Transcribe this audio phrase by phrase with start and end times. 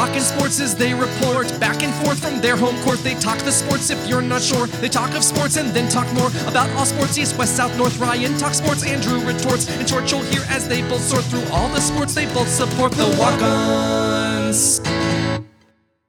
[0.00, 3.00] Talking sports as they report back and forth from their home court.
[3.00, 4.66] They talk the sports if you're not sure.
[4.66, 7.98] They talk of sports and then talk more about all sports east, west, south, north.
[7.98, 9.68] Ryan talk sports, Andrew retorts.
[9.68, 12.92] And short, you'll hear as they both sort through all the sports they both support.
[12.92, 14.80] The walk ons.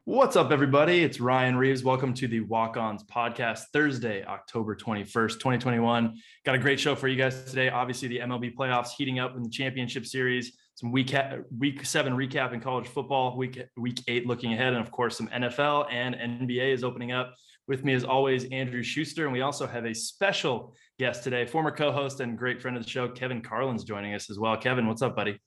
[0.05, 1.03] What's up, everybody?
[1.03, 1.83] It's Ryan Reeves.
[1.83, 6.17] Welcome to the Walk Ons podcast, Thursday, October 21st, 2021.
[6.45, 7.67] Got a great show for you guys today.
[7.67, 11.13] Obviously, the MLB playoffs heating up in the championship series, some week,
[11.59, 15.27] week seven recap in college football, week, week eight looking ahead, and of course, some
[15.27, 17.35] NFL and NBA is opening up.
[17.67, 19.25] With me, as always, Andrew Schuster.
[19.25, 22.83] And we also have a special guest today, former co host and great friend of
[22.83, 24.57] the show, Kevin Carlin's joining us as well.
[24.57, 25.39] Kevin, what's up, buddy?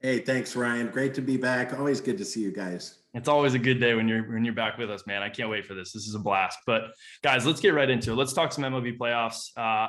[0.00, 0.86] Hey, thanks, Ryan.
[0.86, 1.76] Great to be back.
[1.76, 3.00] Always good to see you guys.
[3.12, 5.22] It's always a good day when you're when you're back with us, man.
[5.22, 5.92] I can't wait for this.
[5.92, 6.58] This is a blast.
[6.64, 8.14] But guys, let's get right into it.
[8.14, 9.50] Let's talk some MLB playoffs.
[9.56, 9.88] Uh,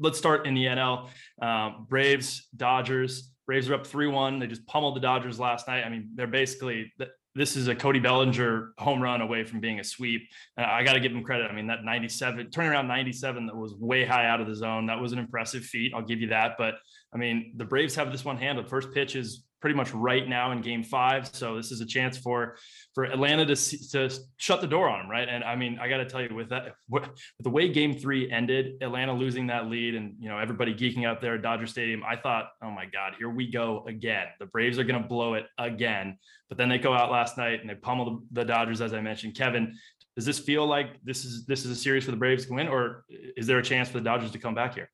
[0.00, 1.10] let's start in the NL.
[1.40, 3.33] Um, Braves, Dodgers.
[3.46, 4.38] Braves are up three one.
[4.38, 5.84] They just pummeled the Dodgers last night.
[5.84, 6.92] I mean, they're basically
[7.34, 10.22] this is a Cody Bellinger home run away from being a sweep.
[10.56, 11.50] Uh, I got to give him credit.
[11.50, 14.86] I mean, that 97 turning around 97 that was way high out of the zone.
[14.86, 15.92] That was an impressive feat.
[15.94, 16.52] I'll give you that.
[16.56, 16.74] But
[17.12, 18.68] I mean, the Braves have this one handled.
[18.68, 21.26] First pitch is pretty much right now in game five.
[21.32, 22.58] So this is a chance for
[22.94, 23.56] for Atlanta to
[23.92, 25.26] to shut the door on them, right?
[25.26, 27.08] And I mean, I got to tell you, with that, with
[27.40, 31.22] the way Game Three ended, Atlanta losing that lead, and you know everybody geeking out
[31.22, 34.26] there at Dodger Stadium, I thought, oh my God, here we go again.
[34.38, 36.18] The Braves are going to blow it again.
[36.50, 39.34] But then they go out last night and they pummel the Dodgers, as I mentioned.
[39.34, 39.78] Kevin,
[40.14, 42.68] does this feel like this is this is a series for the Braves to win,
[42.68, 44.90] or is there a chance for the Dodgers to come back here?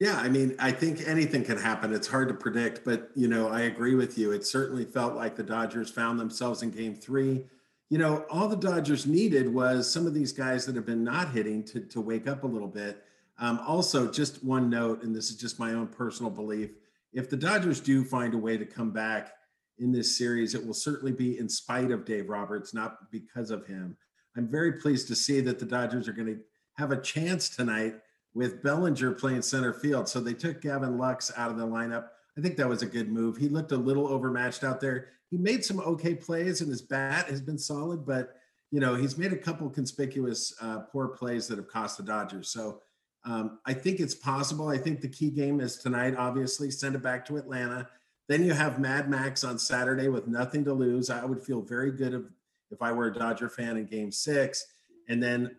[0.00, 1.92] Yeah, I mean, I think anything can happen.
[1.92, 4.30] It's hard to predict, but you know, I agree with you.
[4.30, 7.44] It certainly felt like the Dodgers found themselves in game three.
[7.90, 11.30] You know, all the Dodgers needed was some of these guys that have been not
[11.30, 13.02] hitting to, to wake up a little bit.
[13.40, 16.70] Um, also, just one note, and this is just my own personal belief
[17.12, 19.32] if the Dodgers do find a way to come back
[19.78, 23.66] in this series, it will certainly be in spite of Dave Roberts, not because of
[23.66, 23.96] him.
[24.36, 26.40] I'm very pleased to see that the Dodgers are going to
[26.76, 27.94] have a chance tonight
[28.34, 30.08] with Bellinger playing center field.
[30.08, 32.08] So they took Gavin Lux out of the lineup.
[32.36, 33.36] I think that was a good move.
[33.36, 35.08] He looked a little overmatched out there.
[35.30, 38.36] He made some okay plays, and his bat has been solid, but
[38.70, 42.50] you know he's made a couple conspicuous uh, poor plays that have cost the Dodgers.
[42.50, 42.80] So
[43.24, 44.68] um, I think it's possible.
[44.68, 46.14] I think the key game is tonight.
[46.16, 47.88] Obviously, send it back to Atlanta.
[48.28, 51.10] Then you have Mad Max on Saturday with nothing to lose.
[51.10, 52.22] I would feel very good if,
[52.70, 54.66] if I were a Dodger fan in Game Six,
[55.08, 55.56] and then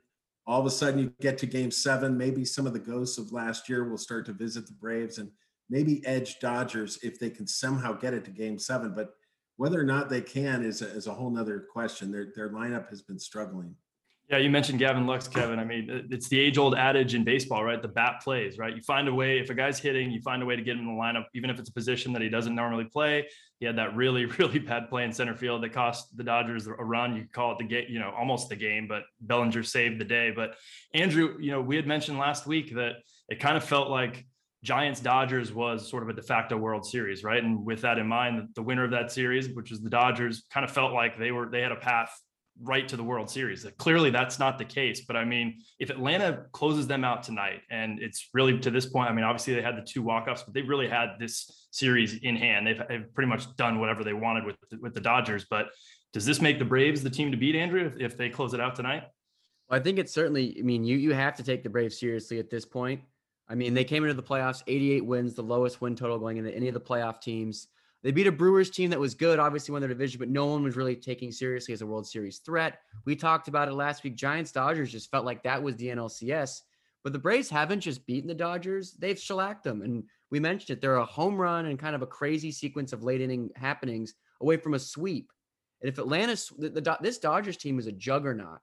[0.49, 3.31] all of a sudden you get to game seven, maybe some of the ghosts of
[3.31, 5.29] last year will start to visit the Braves and
[5.69, 8.95] maybe edge Dodgers if they can somehow get it to game seven.
[8.95, 9.13] But
[9.57, 12.11] whether or not they can is a, is a whole nother question.
[12.11, 13.75] Their, their lineup has been struggling.
[14.29, 15.57] Yeah, you mentioned Gavin Lux, Kevin.
[15.57, 17.81] I mean, it's the age old adage in baseball, right?
[17.81, 18.75] The bat plays, right?
[18.75, 20.87] You find a way, if a guy's hitting, you find a way to get him
[20.87, 23.27] in the lineup, even if it's a position that he doesn't normally play.
[23.59, 26.73] He had that really, really bad play in center field that cost the Dodgers a
[26.73, 27.15] run.
[27.15, 30.29] You call it the game, you know, almost the game, but Bellinger saved the day.
[30.29, 30.57] But
[30.93, 32.97] Andrew, you know, we had mentioned last week that
[33.29, 34.27] it kind of felt like
[34.63, 37.43] Giants Dodgers was sort of a de facto World Series, right?
[37.43, 40.63] And with that in mind, the winner of that series, which was the Dodgers, kind
[40.63, 42.11] of felt like they were they had a path
[42.61, 43.65] right to the World Series.
[43.77, 45.01] Clearly, that's not the case.
[45.05, 49.09] But I mean, if Atlanta closes them out tonight, and it's really to this point,
[49.09, 52.35] I mean, obviously they had the two walk-offs, but they really had this series in
[52.35, 52.67] hand.
[52.67, 55.45] They've, they've pretty much done whatever they wanted with with the Dodgers.
[55.49, 55.67] But
[56.13, 58.59] does this make the Braves the team to beat, Andrew, if, if they close it
[58.59, 59.03] out tonight?
[59.69, 60.57] Well, I think it's certainly.
[60.59, 63.01] I mean, you you have to take the Braves seriously at this point.
[63.47, 66.55] I mean, they came into the playoffs 88 wins, the lowest win total going into
[66.55, 67.67] any of the playoff teams.
[68.01, 70.63] They beat a Brewers team that was good, obviously won their division, but no one
[70.63, 72.79] was really taking seriously as a World Series threat.
[73.05, 74.15] We talked about it last week.
[74.15, 76.61] Giants Dodgers just felt like that was the NLCS,
[77.03, 79.81] but the Braves haven't just beaten the Dodgers; they've shellacked them.
[79.81, 83.03] And we mentioned it; they're a home run and kind of a crazy sequence of
[83.03, 85.33] late inning happenings away from a sweep.
[85.81, 88.59] And if Atlanta, the, the, this Dodgers team is a juggernaut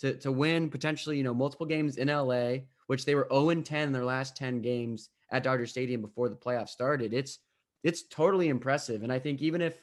[0.00, 2.56] to to win potentially, you know, multiple games in LA,
[2.88, 6.34] which they were 0 10 in their last 10 games at Dodger Stadium before the
[6.34, 7.14] playoffs started.
[7.14, 7.38] It's
[7.84, 9.04] it's totally impressive.
[9.04, 9.80] And I think even if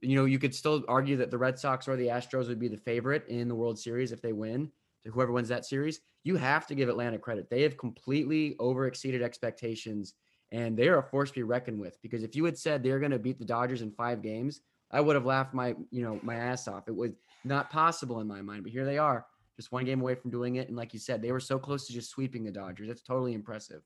[0.00, 2.68] you know, you could still argue that the Red Sox or the Astros would be
[2.68, 4.70] the favorite in the World Series if they win.
[5.04, 7.48] To whoever wins that series, you have to give Atlanta credit.
[7.48, 10.12] They have completely over exceeded expectations,
[10.52, 11.96] and they are a force to be reckoned with.
[12.02, 14.60] Because if you had said they're going to beat the Dodgers in five games,
[14.90, 16.86] I would have laughed my you know my ass off.
[16.86, 17.12] It was
[17.44, 19.24] not possible in my mind, but here they are,
[19.56, 20.68] just one game away from doing it.
[20.68, 22.90] And like you said, they were so close to just sweeping the Dodgers.
[22.90, 23.80] It's totally impressive.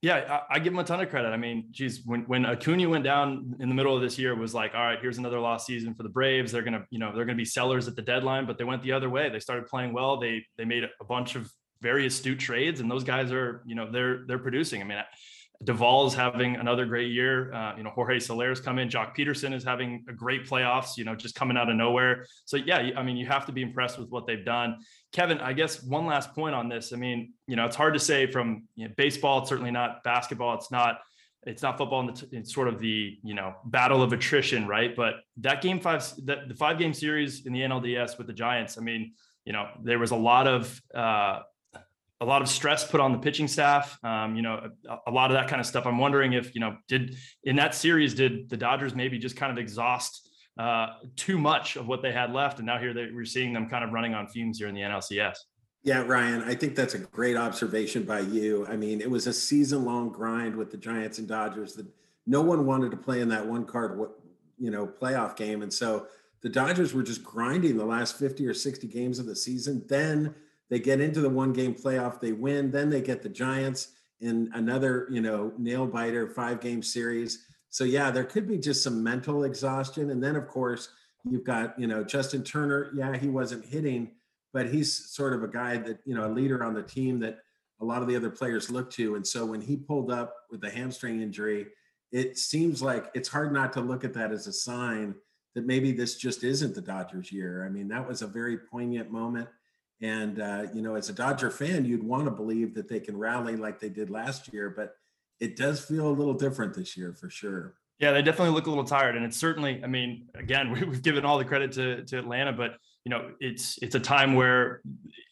[0.00, 1.30] Yeah, I, I, give him a ton of credit.
[1.30, 4.54] I mean, geez, when when Acuna went down in the middle of this year, was
[4.54, 6.52] like, all right, here's another lost season for the Braves.
[6.52, 8.92] They're gonna, you know, they're gonna be sellers at the deadline, but they went the
[8.92, 9.28] other way.
[9.28, 10.20] They started playing well.
[10.20, 11.50] They they made a bunch of
[11.80, 14.80] very astute trades, and those guys are, you know, they're they're producing.
[14.82, 15.02] I mean,
[15.64, 17.52] Duvall's having another great year.
[17.52, 18.88] Uh, you know, Jorge Soler's come in.
[18.88, 22.26] Joc Pederson is having a great playoffs, you know, just coming out of nowhere.
[22.44, 24.76] So, yeah, I mean, you have to be impressed with what they've done.
[25.12, 26.92] Kevin, I guess one last point on this.
[26.92, 30.04] I mean, you know, it's hard to say from you know, baseball, it's certainly not
[30.04, 30.54] basketball.
[30.54, 31.00] It's not
[31.44, 35.20] it's not football And it's sort of the you know battle of attrition right but
[35.38, 38.80] that game five that the five game series in the nlds with the giants i
[38.80, 39.12] mean
[39.44, 41.40] you know there was a lot of uh,
[42.20, 43.96] a lot of stress put on the pitching staff.
[44.02, 45.86] Um, you know, a, a, lot of that kind of stuff.
[45.86, 49.52] I'm wondering if you know, did in that series, did the Dodgers maybe just kind
[49.52, 50.27] of exhaust
[50.58, 53.68] uh, too much of what they had left, and now here they, we're seeing them
[53.68, 55.36] kind of running on fumes here in the NLCS.
[55.84, 58.66] Yeah, Ryan, I think that's a great observation by you.
[58.66, 61.86] I mean, it was a season-long grind with the Giants and Dodgers that
[62.26, 63.98] no one wanted to play in that one card,
[64.58, 66.08] you know, playoff game, and so
[66.40, 69.84] the Dodgers were just grinding the last 50 or 60 games of the season.
[69.88, 70.34] Then
[70.68, 73.88] they get into the one game playoff, they win, then they get the Giants
[74.20, 77.46] in another, you know, nail biter five game series.
[77.70, 80.10] So yeah, there could be just some mental exhaustion.
[80.10, 80.88] And then of course,
[81.28, 82.90] you've got, you know, Justin Turner.
[82.94, 84.12] Yeah, he wasn't hitting,
[84.52, 87.38] but he's sort of a guy that, you know, a leader on the team that
[87.80, 89.14] a lot of the other players look to.
[89.14, 91.66] And so when he pulled up with the hamstring injury,
[92.10, 95.14] it seems like it's hard not to look at that as a sign
[95.54, 97.64] that maybe this just isn't the Dodgers year.
[97.64, 99.48] I mean, that was a very poignant moment.
[100.00, 103.16] And, uh, you know, as a Dodger fan, you'd want to believe that they can
[103.16, 104.96] rally like they did last year, but
[105.40, 107.74] it does feel a little different this year for sure.
[107.98, 109.16] Yeah, they definitely look a little tired.
[109.16, 112.76] And it's certainly, I mean, again, we've given all the credit to, to Atlanta, but
[113.04, 114.82] you know, it's it's a time where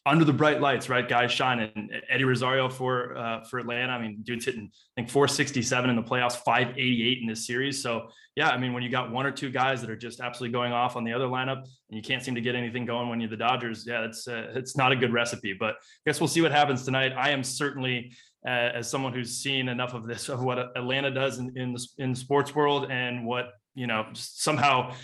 [0.06, 1.70] under the bright lights, right, guys shine.
[1.74, 5.96] And Eddie Rosario for uh, for Atlanta, I mean, dude's hitting I think 467 in
[5.96, 7.82] the playoffs, 588 in this series.
[7.82, 10.54] So yeah, I mean, when you got one or two guys that are just absolutely
[10.54, 13.20] going off on the other lineup, and you can't seem to get anything going when
[13.20, 15.52] you're the Dodgers, yeah, it's uh, it's not a good recipe.
[15.52, 17.12] But I guess we'll see what happens tonight.
[17.14, 18.12] I am certainly
[18.46, 21.86] Uh, as someone who's seen enough of this of what Atlanta does in in the,
[21.98, 24.94] in the sports world and what you know somehow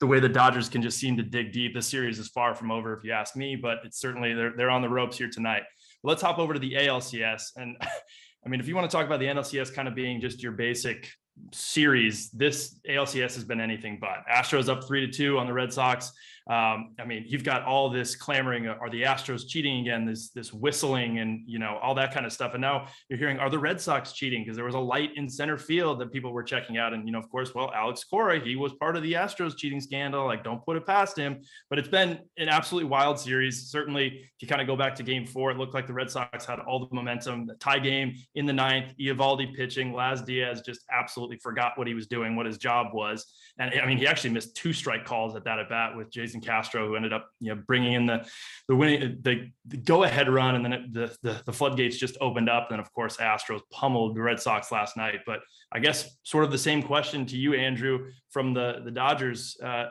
[0.00, 1.74] the way the Dodgers can just seem to dig deep.
[1.74, 4.70] This series is far from over, if you ask me, but it's certainly they're they're
[4.70, 5.62] on the ropes here tonight.
[6.04, 7.76] let's hop over to the ALCS, and
[8.44, 10.52] I mean, if you want to talk about the NLCS kind of being just your
[10.52, 11.10] basic
[11.52, 14.24] series, this ALCS has been anything but.
[14.32, 16.12] Astros up three to two on the Red Sox.
[16.48, 20.06] Um, I mean, you've got all this clamoring: are the Astros cheating again?
[20.06, 22.54] This this whistling and you know all that kind of stuff.
[22.54, 24.42] And now you're hearing, are the Red Sox cheating?
[24.42, 26.94] Because there was a light in center field that people were checking out.
[26.94, 29.80] And you know, of course, well, Alex Cora, he was part of the Astros cheating
[29.80, 30.24] scandal.
[30.24, 31.40] Like, don't put it past him.
[31.68, 33.70] But it's been an absolutely wild series.
[33.70, 36.10] Certainly, if you kind of go back to Game Four, it looked like the Red
[36.10, 37.46] Sox had all the momentum.
[37.46, 41.94] The tie game in the ninth, Eovaldi pitching, Laz Diaz just absolutely forgot what he
[41.94, 43.26] was doing, what his job was.
[43.58, 46.37] And I mean, he actually missed two strike calls at that at bat with Jason
[46.40, 48.26] Castro, who ended up, you know, bringing in the
[48.68, 52.16] the winning the, the go ahead run, and then it, the, the the floodgates just
[52.20, 52.70] opened up.
[52.70, 55.20] And of course, Astros pummeled the Red Sox last night.
[55.26, 55.40] But
[55.72, 59.86] I guess sort of the same question to you, Andrew, from the the Dodgers: uh,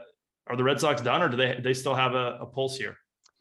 [0.48, 2.98] Are the Red Sox done, or do they they still have a, a pulse here?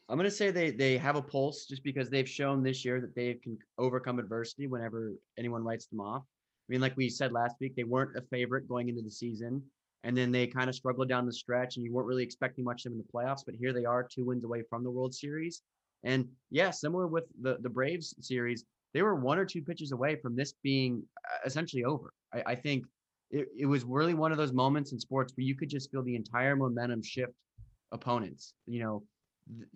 [0.08, 3.00] I'm going to say they they have a pulse just because they've shown this year
[3.00, 6.22] that they can overcome adversity whenever anyone writes them off.
[6.22, 9.62] I mean, like we said last week, they weren't a favorite going into the season
[10.04, 12.84] and then they kind of struggled down the stretch and you weren't really expecting much
[12.84, 15.14] of them in the playoffs but here they are two wins away from the world
[15.14, 15.62] series.
[16.04, 18.64] And yeah similar with the the braves series
[18.94, 22.12] they were one or two pitches away from this being uh, essentially over.
[22.32, 22.86] I, I think
[23.30, 26.02] it, it was really one of those moments in sports where you could just feel
[26.02, 27.32] the entire momentum shift
[27.92, 29.02] opponents you know.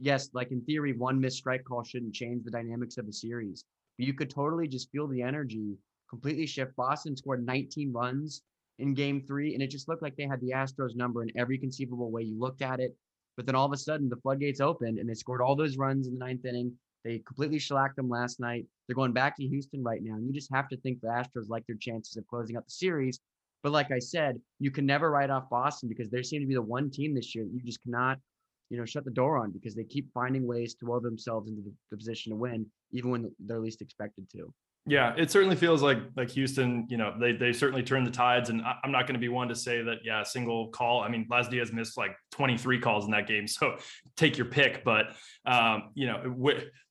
[0.00, 3.64] Yes like in theory one missed strike call shouldn't change the dynamics of a series
[3.98, 5.76] but you could totally just feel the energy
[6.08, 6.74] completely shift.
[6.76, 8.42] Boston scored 19 runs
[8.80, 11.58] in game three, and it just looked like they had the Astros number in every
[11.58, 12.96] conceivable way you looked at it.
[13.36, 16.06] But then all of a sudden, the floodgates opened and they scored all those runs
[16.06, 16.72] in the ninth inning.
[17.04, 18.66] They completely shellacked them last night.
[18.86, 20.14] They're going back to Houston right now.
[20.14, 22.72] And you just have to think the Astros like their chances of closing out the
[22.72, 23.20] series.
[23.62, 26.54] But like I said, you can never write off Boston because they seem to be
[26.54, 28.18] the one team this year that you just cannot,
[28.68, 31.62] you know, shut the door on because they keep finding ways to will themselves into
[31.62, 34.52] the, the position to win, even when they're least expected to.
[34.86, 36.86] Yeah, it certainly feels like like Houston.
[36.88, 39.28] You know, they they certainly turned the tides, and I, am not going to be
[39.28, 39.98] one to say that.
[40.04, 41.02] Yeah, a single call.
[41.02, 43.76] I mean, Laz Diaz missed like 23 calls in that game, so
[44.16, 44.82] take your pick.
[44.82, 45.12] But
[45.44, 46.32] um, you know,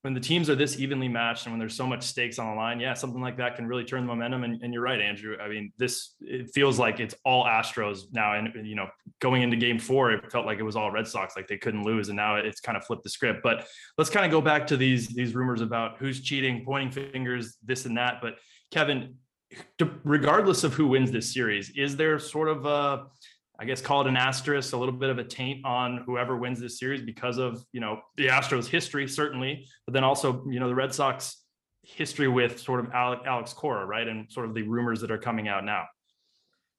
[0.01, 2.55] when the teams are this evenly matched and when there's so much stakes on the
[2.55, 4.43] line, yeah, something like that can really turn the momentum.
[4.43, 5.35] And, and you're right, Andrew.
[5.41, 8.87] I mean, this it feels like it's all Astros now, and you know,
[9.19, 11.83] going into Game Four, it felt like it was all Red Sox, like they couldn't
[11.83, 13.39] lose, and now it's kind of flipped the script.
[13.43, 13.67] But
[13.97, 17.57] let's kind of go back to these these rumors about who's cheating, pointing fingers.
[17.63, 18.19] This this and that.
[18.21, 18.35] But
[18.71, 19.15] Kevin,
[20.03, 23.07] regardless of who wins this series, is there sort of a,
[23.59, 26.59] I guess call it an asterisk, a little bit of a taint on whoever wins
[26.59, 30.67] this series because of you know the Astros history certainly, but then also you know
[30.67, 31.43] the Red Sox
[31.83, 34.07] history with sort of Alex, Alex Cora, right?
[34.07, 35.85] And sort of the rumors that are coming out now.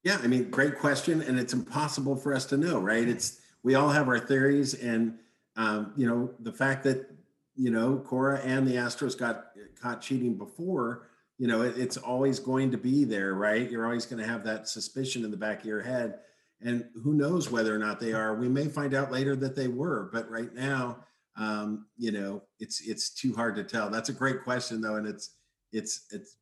[0.04, 3.07] Yeah, I mean, great question, and it's impossible for us to know, right?
[3.07, 5.19] It's we all have our theories, and
[5.57, 7.11] um, you know the fact that
[7.54, 9.47] you know Cora and the Astros got
[9.80, 13.71] caught cheating before, you know it, it's always going to be there, right?
[13.71, 16.21] You're always going to have that suspicion in the back of your head,
[16.61, 18.35] and who knows whether or not they are?
[18.35, 21.04] We may find out later that they were, but right now,
[21.37, 23.90] um, you know, it's it's too hard to tell.
[23.90, 25.37] That's a great question, though, and it's
[25.73, 26.37] it's it's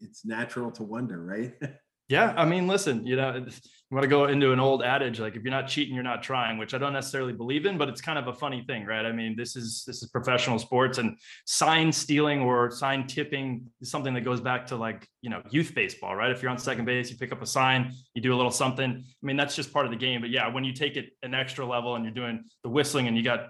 [0.00, 1.54] it's natural to wonder, right?
[2.08, 3.46] Yeah, I mean, listen, you know,
[3.92, 6.22] you want to go into an old adage like if you're not cheating, you're not
[6.22, 9.04] trying, which I don't necessarily believe in, but it's kind of a funny thing, right?
[9.04, 13.90] I mean, this is this is professional sports and sign stealing or sign tipping is
[13.90, 16.30] something that goes back to like, you know, youth baseball, right?
[16.30, 18.90] If you're on second base, you pick up a sign, you do a little something.
[18.90, 21.34] I mean, that's just part of the game, but yeah, when you take it an
[21.34, 23.48] extra level and you're doing the whistling and you got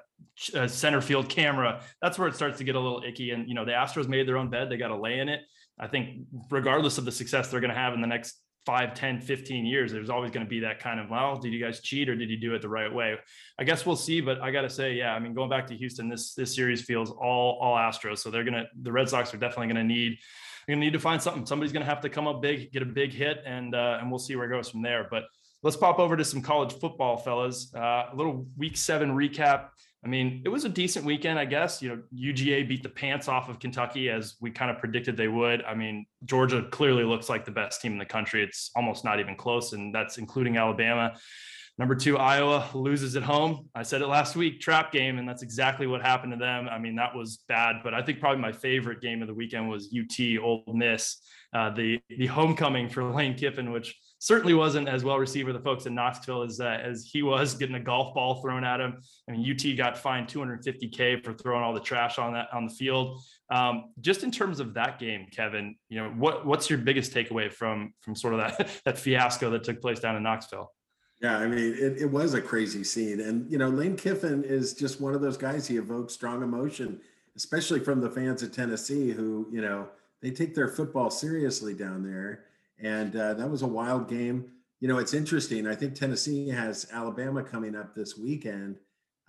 [0.54, 3.48] a uh, center field camera, that's where it starts to get a little icky and
[3.48, 5.42] you know, the Astros made their own bed, they got to lay in it.
[5.78, 9.20] I think regardless of the success they're going to have in the next 5 10
[9.20, 12.08] 15 years there's always going to be that kind of well did you guys cheat
[12.08, 13.16] or did you do it the right way?
[13.58, 16.08] I guess we'll see but i gotta say yeah i mean going back to houston
[16.08, 19.68] this this series feels all all astros so they're gonna the red sox are definitely
[19.68, 20.18] gonna need
[20.68, 21.46] gonna need to find something.
[21.46, 24.18] Somebody's gonna have to come up big get a big hit and uh, and we'll
[24.18, 25.24] see where it goes from there but
[25.62, 27.72] let's pop over to some college football fellas.
[27.74, 29.68] Uh, a little week seven recap
[30.04, 31.80] I mean, it was a decent weekend, I guess.
[31.80, 35.28] You know, UGA beat the pants off of Kentucky as we kind of predicted they
[35.28, 35.62] would.
[35.62, 38.42] I mean, Georgia clearly looks like the best team in the country.
[38.42, 41.14] It's almost not even close, and that's including Alabama.
[41.78, 43.68] Number two, Iowa loses at home.
[43.74, 46.68] I said it last week, trap game, and that's exactly what happened to them.
[46.68, 49.70] I mean, that was bad, but I think probably my favorite game of the weekend
[49.70, 51.18] was UT Ole Miss,
[51.54, 55.62] uh, the the homecoming for Lane Kiffin, which certainly wasn't as well received with the
[55.62, 59.02] folks in Knoxville as uh, as he was getting a golf ball thrown at him.
[59.28, 62.72] I mean, UT got fined 250k for throwing all the trash on that on the
[62.72, 63.20] field.
[63.50, 67.52] Um, just in terms of that game, Kevin, you know what what's your biggest takeaway
[67.52, 70.72] from from sort of that that fiasco that took place down in Knoxville?
[71.20, 73.20] Yeah, I mean, it, it was a crazy scene.
[73.20, 75.68] And, you know, Lane Kiffin is just one of those guys.
[75.68, 77.00] He evokes strong emotion,
[77.36, 79.88] especially from the fans of Tennessee who, you know,
[80.20, 82.46] they take their football seriously down there
[82.82, 84.50] and uh, that was a wild game.
[84.80, 85.66] You know, it's interesting.
[85.66, 88.76] I think Tennessee has Alabama coming up this weekend.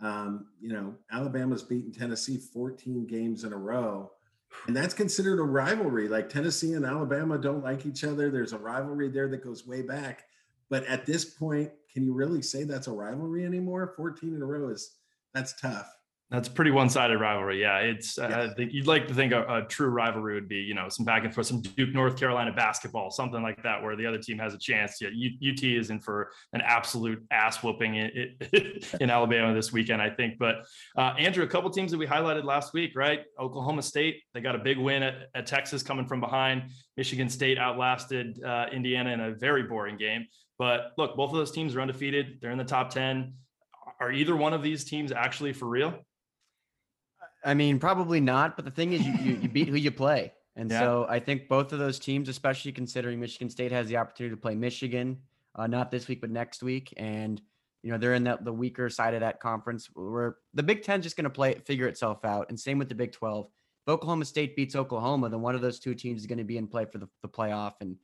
[0.01, 4.11] Um, you know, Alabama's beaten Tennessee 14 games in a row,
[4.67, 6.07] and that's considered a rivalry.
[6.07, 8.31] Like Tennessee and Alabama don't like each other.
[8.31, 10.25] There's a rivalry there that goes way back.
[10.69, 13.93] But at this point, can you really say that's a rivalry anymore?
[13.95, 14.97] 14 in a row is
[15.33, 15.87] that's tough.
[16.33, 17.61] That's pretty one-sided rivalry.
[17.61, 18.17] Yeah, it's.
[18.17, 21.25] Uh, you'd like to think a, a, true rivalry would be, you know, some back
[21.25, 24.55] and forth, some Duke North Carolina basketball, something like that, where the other team has
[24.55, 24.99] a chance.
[24.99, 28.35] Yeah, UT is in for an absolute ass whooping in,
[28.99, 30.39] in Alabama this weekend, I think.
[30.39, 30.65] But
[30.97, 33.25] uh, Andrew, a couple teams that we highlighted last week, right?
[33.39, 36.63] Oklahoma State, they got a big win at, at Texas, coming from behind.
[36.97, 40.25] Michigan State outlasted uh, Indiana in a very boring game.
[40.57, 42.39] But look, both of those teams are undefeated.
[42.41, 43.33] They're in the top ten.
[43.99, 45.93] Are either one of these teams actually for real?
[47.43, 48.55] I mean, probably not.
[48.55, 50.79] But the thing is, you you, you beat who you play, and yeah.
[50.79, 54.41] so I think both of those teams, especially considering Michigan State has the opportunity to
[54.41, 55.17] play Michigan,
[55.55, 57.41] uh, not this week but next week, and
[57.81, 59.89] you know they're in that the weaker side of that conference.
[59.93, 62.95] Where the Big Ten just going to play figure itself out, and same with the
[62.95, 63.47] Big Twelve.
[63.85, 66.57] If Oklahoma State beats Oklahoma, then one of those two teams is going to be
[66.57, 67.73] in play for the, the playoff.
[67.81, 67.97] And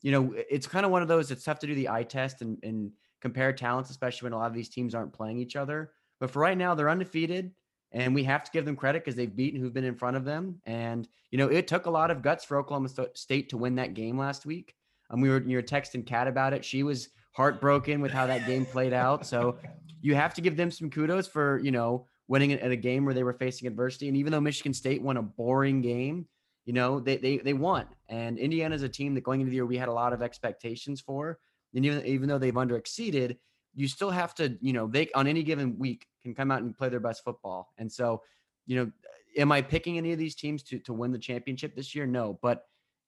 [0.00, 1.30] you know, it's kind of one of those.
[1.30, 4.46] It's tough to do the eye test and, and compare talents, especially when a lot
[4.46, 5.92] of these teams aren't playing each other.
[6.20, 7.52] But for right now, they're undefeated
[7.92, 10.24] and we have to give them credit because they've beaten who've been in front of
[10.24, 10.60] them.
[10.66, 13.94] And you know, it took a lot of guts for Oklahoma State to win that
[13.94, 14.74] game last week.
[15.10, 16.64] Um, we were you were texting Kat about it.
[16.64, 19.26] She was heartbroken with how that game played out.
[19.26, 19.58] So
[20.00, 23.14] you have to give them some kudos for you know winning at a game where
[23.14, 24.08] they were facing adversity.
[24.08, 26.26] And even though Michigan State won a boring game,
[26.64, 27.86] you know they they they won.
[28.08, 30.22] And Indiana is a team that going into the year we had a lot of
[30.22, 31.38] expectations for.
[31.74, 33.38] And even even though they've under exceeded,
[33.74, 36.76] you still have to you know they on any given week can come out and
[36.76, 37.72] play their best football.
[37.78, 38.22] And so,
[38.66, 38.90] you know,
[39.38, 42.06] am I picking any of these teams to to win the championship this year?
[42.06, 42.64] No, but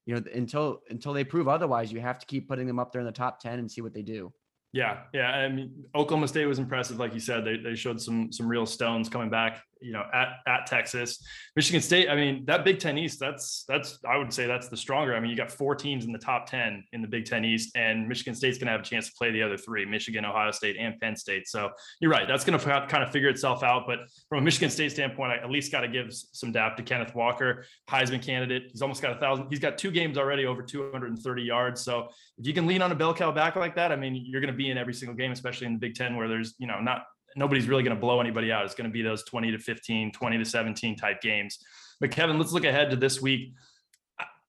[0.07, 3.01] you know, until until they prove otherwise, you have to keep putting them up there
[3.01, 4.33] in the top 10 and see what they do.
[4.73, 5.31] Yeah, yeah.
[5.31, 7.45] I mean, Oklahoma State was impressive, like you said.
[7.45, 11.23] They, they showed some some real stones coming back you know at at Texas,
[11.57, 12.09] Michigan State.
[12.09, 13.19] I mean that Big Ten East.
[13.21, 15.15] That's that's I would say that's the stronger.
[15.15, 17.77] I mean you got four teams in the top ten in the Big Ten East,
[17.77, 20.51] and Michigan State's going to have a chance to play the other three: Michigan, Ohio
[20.51, 21.49] State, and Penn State.
[21.49, 21.71] So
[22.01, 22.27] you're right.
[22.27, 23.85] That's going to kind of figure itself out.
[23.87, 26.83] But from a Michigan State standpoint, I at least got to give some dap to
[26.83, 28.69] Kenneth Walker, Heisman candidate.
[28.71, 29.47] He's almost got a thousand.
[29.51, 31.81] He's got two games already over 230 yards.
[31.81, 32.09] So
[32.39, 34.53] if you can lean on a bell cow back like that, I mean you're going
[34.53, 36.81] to be in every single game, especially in the Big Ten where there's you know
[36.81, 37.05] not
[37.37, 38.65] nobody's really going to blow anybody out.
[38.65, 41.59] It's going to be those 20 to 15, 20 to 17 type games.
[42.01, 43.55] But Kevin, let's look ahead to this week.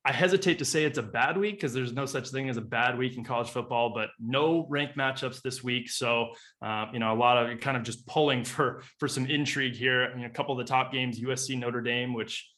[0.06, 2.62] I hesitate to say it's a bad week because there's no such thing as a
[2.62, 5.90] bad week in college football, but no ranked matchups this week.
[5.90, 6.30] So,
[6.62, 10.10] uh, you know, a lot of kind of just pulling for for some intrigue here.
[10.12, 12.50] I mean, a couple of the top games, USC Notre Dame, which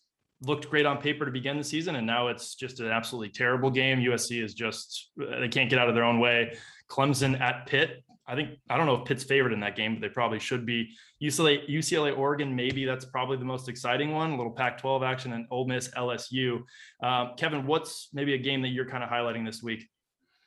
[0.44, 3.70] looked great on paper to begin the season, and now it's just an absolutely terrible
[3.70, 4.00] game.
[4.00, 6.56] USC is just they can't get out of their own way.
[6.90, 8.04] Clemson at Pitt.
[8.28, 10.66] I think I don't know if Pitt's favored in that game, but they probably should
[10.66, 10.90] be.
[11.22, 14.32] UCLA, UCLA, Oregon, maybe that's probably the most exciting one.
[14.32, 16.62] A little Pac-12 action and Ole Miss, LSU.
[17.04, 19.88] Um, Kevin, what's maybe a game that you're kind of highlighting this week?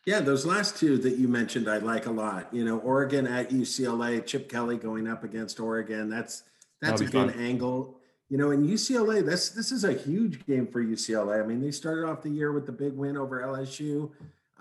[0.07, 2.52] Yeah, those last two that you mentioned, I like a lot.
[2.52, 6.11] You know, Oregon at UCLA, Chip Kelly going up against Oregon.
[6.11, 6.43] That's
[6.81, 7.40] that's a good fun.
[7.40, 7.99] angle.
[8.28, 11.43] You know, in UCLA, this this is a huge game for UCLA.
[11.43, 14.11] I mean, they started off the year with the big win over LSU.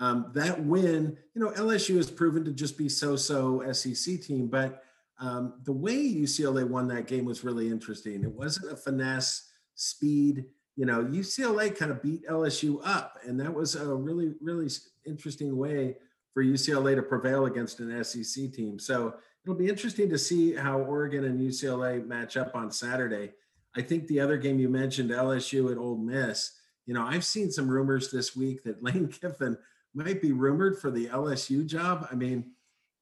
[0.03, 4.83] Um, that win, you know, LSU has proven to just be so-so SEC team, but
[5.17, 8.21] um, the way UCLA won that game was really interesting.
[8.21, 10.43] It wasn't a finesse, speed.
[10.75, 14.67] You know, UCLA kind of beat LSU up, and that was a really, really
[15.05, 15.95] interesting way
[16.33, 18.79] for UCLA to prevail against an SEC team.
[18.79, 19.13] So
[19.45, 23.31] it'll be interesting to see how Oregon and UCLA match up on Saturday.
[23.77, 26.59] I think the other game you mentioned, LSU at Ole Miss.
[26.85, 29.57] You know, I've seen some rumors this week that Lane Kiffin
[29.93, 32.07] might be rumored for the LSU job.
[32.11, 32.51] I mean,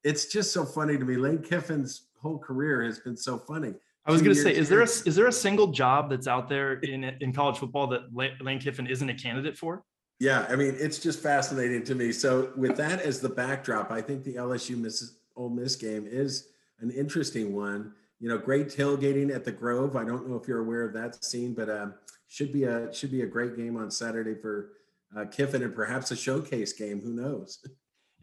[0.04, 1.16] it's just so funny to me.
[1.16, 3.74] Lane Kiffin's whole career has been so funny.
[4.06, 6.50] I was going to say, is there a is there a single job that's out
[6.50, 9.84] there in in college football that Lane Kiffin isn't a candidate for?
[10.20, 12.12] Yeah, I mean, it's just fascinating to me.
[12.12, 16.50] So with that as the backdrop, I think the LSU Miss Ole Miss game is
[16.80, 17.94] an interesting one.
[18.20, 19.96] You know, great tailgating at the Grove.
[19.96, 21.94] I don't know if you're aware of that scene, but um,
[22.28, 24.74] should be a should be a great game on Saturday for
[25.18, 27.02] uh, Kiffin and perhaps a showcase game.
[27.02, 27.60] Who knows?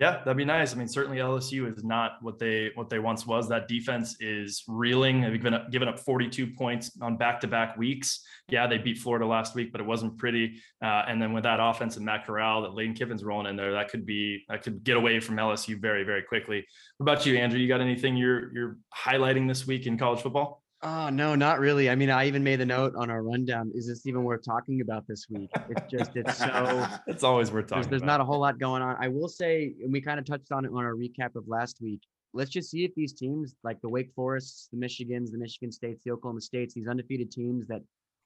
[0.00, 0.72] Yeah, that'd be nice.
[0.72, 3.48] I mean, certainly LSU is not what they what they once was.
[3.48, 5.22] That defense is reeling.
[5.22, 8.24] They've given up, given up 42 points on back-to-back weeks.
[8.48, 10.62] Yeah, they beat Florida last week, but it wasn't pretty.
[10.80, 13.72] Uh, and then with that offense and Matt Corral that Lane Kiffin's rolling in there,
[13.72, 16.64] that could be that could get away from LSU very very quickly.
[16.98, 17.58] What about you, Andrew?
[17.58, 20.62] You got anything you're you're highlighting this week in college football?
[20.80, 21.90] Oh no, not really.
[21.90, 23.72] I mean, I even made the note on our rundown.
[23.74, 25.50] Is this even worth talking about this week?
[25.68, 26.86] It's just it's so.
[27.08, 27.82] it's always worth talking.
[27.82, 28.96] There's, there's not a whole lot going on.
[29.00, 31.78] I will say, and we kind of touched on it on our recap of last
[31.80, 32.00] week.
[32.32, 36.02] Let's just see if these teams, like the Wake Forests, the Michigans, the Michigan States,
[36.04, 37.82] the Oklahoma States, these undefeated teams that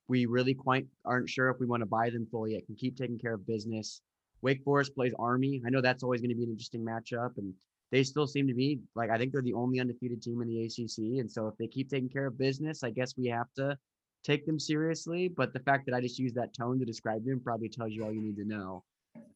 [0.09, 2.99] we really quite aren't sure if we want to buy them fully yet, can keep
[2.99, 4.03] taking care of business.
[4.43, 5.63] Wake Forest plays Army.
[5.67, 7.55] I know that's always going to be an interesting matchup, and
[7.93, 10.65] they still seem to be like I think they're the only undefeated team in the
[10.65, 13.79] ACC, and so if they keep taking care of business, I guess we have to
[14.25, 15.29] take them seriously.
[15.29, 18.05] But the fact that I just use that tone to describe them probably tells you
[18.05, 18.83] all you need to know.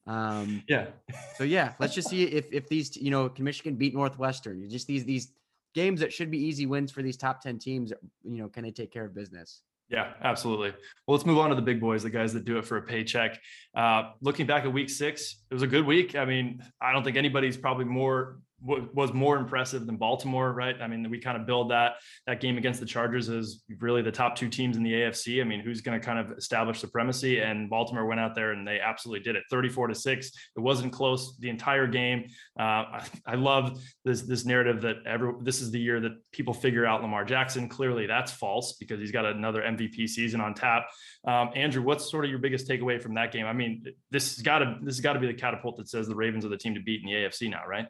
[0.07, 0.87] Um, yeah.
[1.35, 4.67] so yeah, let's just see if if these you know can Michigan beat Northwestern?
[4.69, 5.31] Just these these
[5.75, 7.93] games that should be easy wins for these top ten teams.
[8.23, 9.61] You know, can they take care of business?
[9.89, 10.71] Yeah, absolutely.
[11.05, 12.81] Well, let's move on to the big boys, the guys that do it for a
[12.81, 13.39] paycheck.
[13.73, 16.13] Uh, looking back at week six, it was a good week.
[16.15, 20.75] I mean, I don't think anybody's probably more was more impressive than Baltimore, right?
[20.81, 24.11] I mean, we kind of build that that game against the Chargers as really the
[24.11, 25.41] top two teams in the AFC.
[25.41, 27.39] I mean, who's going to kind of establish supremacy?
[27.39, 30.31] And Baltimore went out there and they absolutely did it, 34 to six.
[30.55, 32.25] It wasn't close the entire game.
[32.59, 36.53] Uh, I, I, love this this narrative that every this is the year that people
[36.53, 37.69] figure out Lamar Jackson.
[37.69, 40.87] Clearly, that's false because he's got another MVP season on tap.
[41.27, 43.45] Um, Andrew, what's sort of your biggest takeaway from that game?
[43.45, 46.07] I mean, this has got to this has got to be the catapult that says
[46.07, 47.85] the Ravens are the team to beat in the AFC now, right?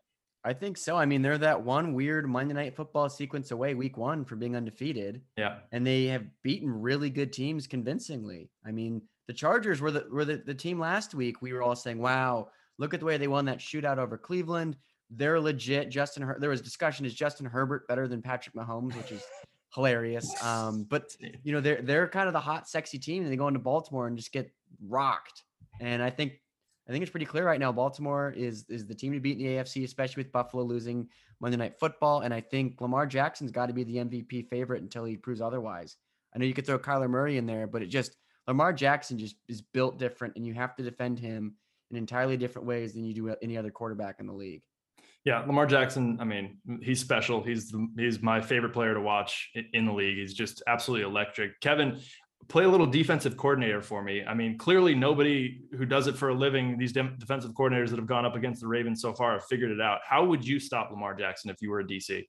[0.47, 0.95] I think so.
[0.95, 4.55] I mean, they're that one weird Monday night football sequence away week one from being
[4.55, 5.21] undefeated.
[5.35, 5.57] Yeah.
[5.73, 8.49] And they have beaten really good teams convincingly.
[8.65, 11.41] I mean, the Chargers were the were the, the team last week.
[11.41, 14.77] We were all saying, wow, look at the way they won that shootout over Cleveland.
[15.09, 15.89] They're legit.
[15.89, 19.23] Justin Her- there was discussion, is Justin Herbert better than Patrick Mahomes, which is
[19.75, 20.33] hilarious.
[20.41, 23.49] Um, but you know, they're they're kind of the hot, sexy team, and they go
[23.49, 24.49] into Baltimore and just get
[24.87, 25.43] rocked.
[25.81, 26.39] And I think
[26.87, 27.71] I think it's pretty clear right now.
[27.71, 31.07] Baltimore is is the team to beat in the AFC, especially with Buffalo losing
[31.39, 32.21] Monday Night Football.
[32.21, 35.97] And I think Lamar Jackson's got to be the MVP favorite until he proves otherwise.
[36.33, 38.15] I know you could throw Kyler Murray in there, but it just
[38.47, 41.55] Lamar Jackson just is built different, and you have to defend him
[41.91, 44.61] in entirely different ways than you do any other quarterback in the league.
[45.25, 46.17] Yeah, Lamar Jackson.
[46.21, 47.43] I mean, he's special.
[47.43, 50.17] He's he's my favorite player to watch in the league.
[50.17, 51.59] He's just absolutely electric.
[51.59, 51.99] Kevin,
[52.47, 54.23] play a little defensive coordinator for me.
[54.23, 58.07] I mean, clearly nobody who does it for a living, these defensive coordinators that have
[58.07, 59.99] gone up against the Ravens so far have figured it out.
[60.07, 62.25] How would you stop Lamar Jackson if you were a DC?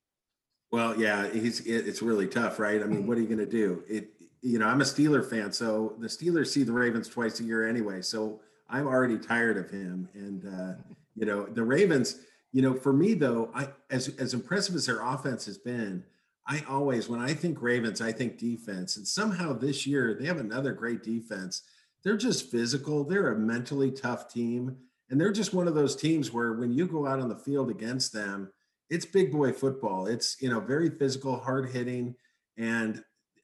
[0.71, 2.83] Well, yeah, he's it's really tough, right?
[2.83, 3.83] I mean, what are you going to do?
[3.89, 4.11] It
[4.43, 7.67] you know, I'm a Steeler fan, so the Steelers see the Ravens twice a year
[7.67, 8.03] anyway.
[8.03, 10.09] So I'm already tired of him.
[10.15, 10.75] And uh,
[11.17, 12.21] you know, the Ravens,
[12.53, 16.05] you know, for me though, I as as impressive as their offense has been,
[16.49, 18.97] I always, when I think Ravens, I think defense.
[18.97, 21.63] And somehow this year they have another great defense.
[22.03, 23.05] they're just physical.
[23.05, 24.77] They're a mentally tough team.
[25.11, 27.71] And they're just one of those teams where when you go out on the field
[27.71, 28.51] against them,
[28.89, 30.07] it's big boy football.
[30.07, 32.15] It's, you know, very physical, hard hitting.
[32.57, 33.03] And,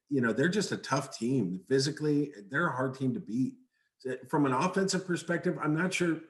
[0.09, 1.61] you know, they're just a tough team.
[1.69, 3.55] Physically, they're a hard team to beat.
[4.29, 6.21] From an offensive perspective, I'm not sure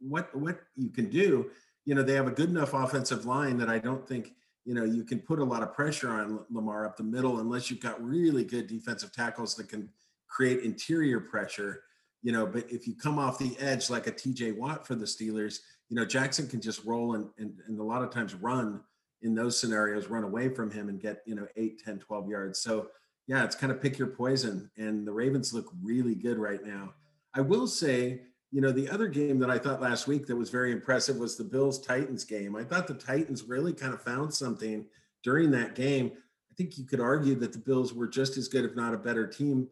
[0.00, 1.50] what what you can do.
[1.84, 4.34] You know, they have a good enough offensive line that I don't think
[4.68, 7.70] you know you can put a lot of pressure on Lamar up the middle unless
[7.70, 9.88] you've got really good defensive tackles that can
[10.26, 11.84] create interior pressure.
[12.22, 15.06] You know, but if you come off the edge like a TJ Watt for the
[15.06, 18.82] Steelers, you know, Jackson can just roll and, and, and a lot of times run
[19.22, 22.58] in those scenarios, run away from him and get, you know, 8, 10, 12 yards.
[22.58, 22.88] So,
[23.26, 24.70] yeah, it's kind of pick your poison.
[24.76, 26.92] And the Ravens look really good right now.
[27.34, 30.50] I will say, you know, the other game that I thought last week that was
[30.50, 32.56] very impressive was the Bills Titans game.
[32.56, 34.86] I thought the Titans really kind of found something
[35.22, 36.12] during that game.
[36.50, 38.98] I think you could argue that the Bills were just as good, if not a
[38.98, 39.68] better team,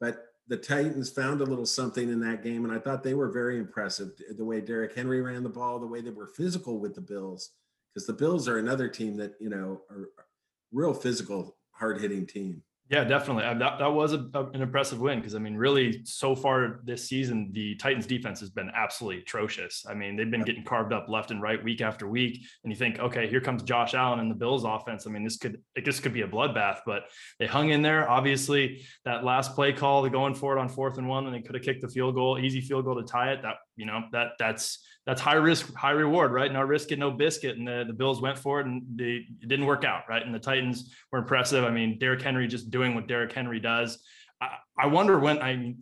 [0.00, 2.64] but the Titans found a little something in that game.
[2.64, 4.10] And I thought they were very impressive.
[4.36, 7.50] The way Derrick Henry ran the ball, the way they were physical with the Bills,
[7.92, 10.08] because the Bills are another team that, you know, are
[10.72, 12.62] real physical, hard hitting team.
[12.90, 13.44] Yeah, definitely.
[13.44, 17.08] Uh, that, that was a, an impressive win because I mean, really, so far this
[17.08, 19.86] season, the Titans defense has been absolutely atrocious.
[19.88, 22.44] I mean, they've been getting carved up left and right, week after week.
[22.64, 25.06] And you think, okay, here comes Josh Allen and the Bills offense.
[25.06, 27.04] I mean, this could this could be a bloodbath, but
[27.38, 28.10] they hung in there.
[28.10, 31.42] Obviously, that last play call, they're going for it on fourth and one, and they
[31.42, 33.42] could have kicked the field goal, easy field goal to tie it.
[33.42, 36.52] That you know that that's that's high risk, high reward, right?
[36.52, 37.58] No risk it, no biscuit.
[37.58, 40.24] And the, the Bills went for it and they, it didn't work out, right?
[40.24, 41.64] And the Titans were impressive.
[41.64, 43.98] I mean, Derrick Henry just doing what Derrick Henry does.
[44.40, 45.78] I, I wonder when, I mean,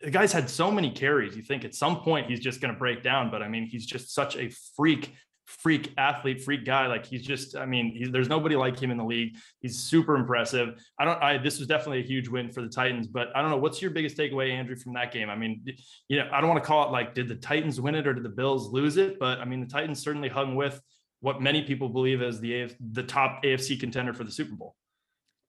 [0.00, 1.36] the guy's had so many carries.
[1.36, 3.86] You think at some point he's just going to break down, but I mean, he's
[3.86, 5.14] just such a freak
[5.58, 6.86] freak athlete, freak guy.
[6.86, 9.36] Like he's just, I mean, there's nobody like him in the league.
[9.60, 10.82] He's super impressive.
[10.98, 13.50] I don't, I, this was definitely a huge win for the Titans, but I don't
[13.50, 13.58] know.
[13.58, 15.28] What's your biggest takeaway, Andrew, from that game?
[15.28, 15.64] I mean,
[16.08, 18.14] you know, I don't want to call it like, did the Titans win it or
[18.14, 19.18] did the Bills lose it?
[19.18, 20.80] But I mean, the Titans certainly hung with
[21.20, 24.74] what many people believe as the, the top AFC contender for the Super Bowl.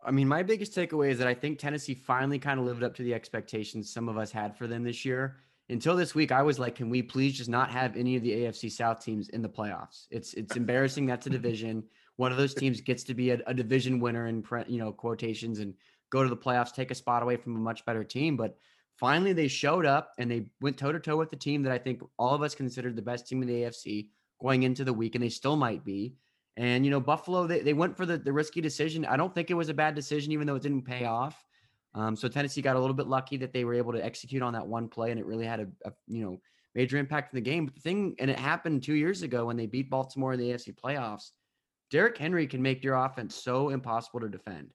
[0.06, 2.94] I mean, my biggest takeaway is that I think Tennessee finally kind of lived up
[2.96, 5.38] to the expectations some of us had for them this year
[5.70, 8.32] until this week, I was like, can we please just not have any of the
[8.32, 10.08] AFC South teams in the playoffs?
[10.12, 11.84] It's it's embarrassing that's a division.
[12.18, 15.60] One of those teams gets to be a, a division winner in you know quotations
[15.60, 15.74] and
[16.10, 18.38] go to the playoffs, take a spot away from a much better team.
[18.38, 18.58] But
[18.98, 21.78] finally, they showed up and they went toe to toe with the team that I
[21.78, 24.10] think all of us considered the best team in the AFC
[24.42, 26.16] going into the week, and they still might be.
[26.58, 29.06] And you know, Buffalo, they, they went for the, the risky decision.
[29.06, 31.44] I don't think it was a bad decision, even though it didn't pay off.
[31.96, 34.54] Um, so Tennessee got a little bit lucky that they were able to execute on
[34.54, 36.42] that one play, and it really had a, a, you know
[36.76, 37.66] major impact in the game.
[37.66, 40.50] But the thing, and it happened two years ago when they beat Baltimore in the
[40.50, 41.30] AFC playoffs.
[41.92, 44.74] Derrick Henry can make your offense so impossible to defend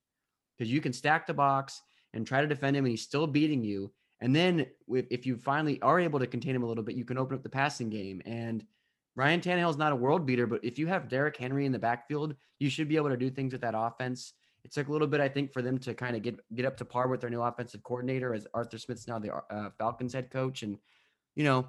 [0.57, 1.83] because you can stack the box
[2.15, 3.93] and try to defend him, and he's still beating you.
[4.21, 7.19] And then if you finally are able to contain him a little bit, you can
[7.19, 8.23] open up the passing game.
[8.25, 8.65] And
[9.17, 11.79] Ryan Tannehill is not a world beater, but if you have Derrick Henry in the
[11.79, 14.33] backfield, you should be able to do things with that offense
[14.69, 16.77] it took a little bit, I think, for them to kind of get get up
[16.77, 20.31] to par with their new offensive coordinator, as Arthur Smith's now the uh, Falcons head
[20.31, 20.77] coach, and
[21.35, 21.69] you know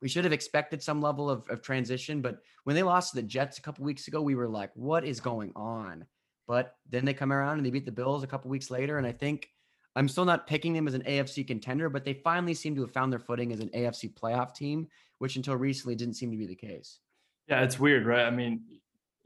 [0.00, 2.22] we should have expected some level of, of transition.
[2.22, 5.04] But when they lost to the Jets a couple weeks ago, we were like, "What
[5.04, 6.06] is going on?"
[6.46, 9.06] But then they come around and they beat the Bills a couple weeks later, and
[9.06, 9.50] I think
[9.94, 12.92] I'm still not picking them as an AFC contender, but they finally seem to have
[12.92, 16.46] found their footing as an AFC playoff team, which until recently didn't seem to be
[16.46, 17.00] the case.
[17.46, 18.24] Yeah, it's weird, right?
[18.24, 18.62] I mean,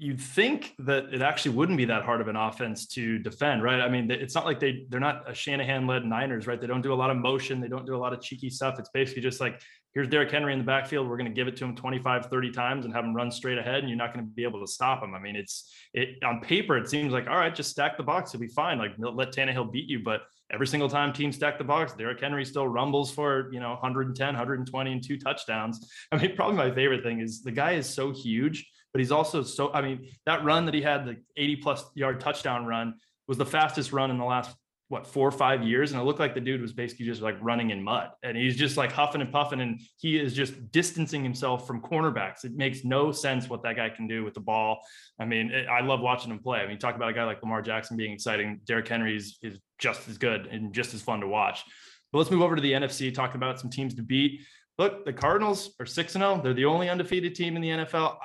[0.02, 3.80] you'd think that it actually wouldn't be that hard of an offense to defend, right?
[3.80, 6.60] I mean, it's not like they they're not a Shanahan led Niners, right?
[6.60, 8.80] They don't do a lot of motion, they don't do a lot of cheeky stuff.
[8.80, 9.62] It's basically just like
[9.94, 12.50] here's Derrick Henry in the backfield, we're going to give it to him 25 30
[12.50, 14.66] times and have him run straight ahead and you're not going to be able to
[14.66, 15.14] stop him.
[15.14, 18.34] I mean, it's it on paper it seems like all right, just stack the box,
[18.34, 18.78] it'll be fine.
[18.78, 22.44] Like let Tannehill beat you, but every single time teams stack the box, Derrick Henry
[22.44, 25.88] still rumbles for, you know, 110, 120 and two touchdowns.
[26.10, 29.42] I mean, probably my favorite thing is the guy is so huge but he's also
[29.42, 32.94] so, I mean, that run that he had, the 80 plus yard touchdown run,
[33.26, 34.54] was the fastest run in the last,
[34.88, 35.92] what, four or five years.
[35.92, 38.10] And it looked like the dude was basically just like running in mud.
[38.22, 39.62] And he's just like huffing and puffing.
[39.62, 42.44] And he is just distancing himself from cornerbacks.
[42.44, 44.80] It makes no sense what that guy can do with the ball.
[45.18, 46.60] I mean, it, I love watching him play.
[46.60, 48.60] I mean, talk about a guy like Lamar Jackson being exciting.
[48.66, 51.64] Derrick Henry is, is just as good and just as fun to watch.
[52.12, 54.42] But let's move over to the NFC, talking about some teams to beat.
[54.76, 56.40] Look, the Cardinals are 6 0.
[56.42, 58.16] They're the only undefeated team in the NFL.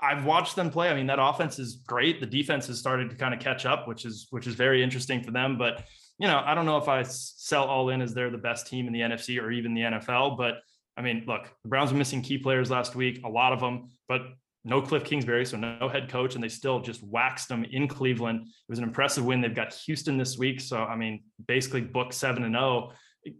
[0.00, 0.90] I've watched them play.
[0.90, 2.20] I mean, that offense is great.
[2.20, 5.22] The defense has started to kind of catch up, which is which is very interesting
[5.22, 5.56] for them.
[5.56, 5.84] But
[6.18, 8.86] you know, I don't know if I sell all in as they're the best team
[8.86, 10.36] in the NFC or even the NFL.
[10.36, 10.56] But
[10.96, 13.88] I mean, look, the Browns were missing key players last week, a lot of them,
[14.08, 14.22] but
[14.64, 18.40] no Cliff Kingsbury, so no head coach, and they still just waxed them in Cleveland.
[18.42, 19.40] It was an impressive win.
[19.40, 22.90] They've got Houston this week, so I mean, basically book seven and zero.
[22.90, 22.92] Oh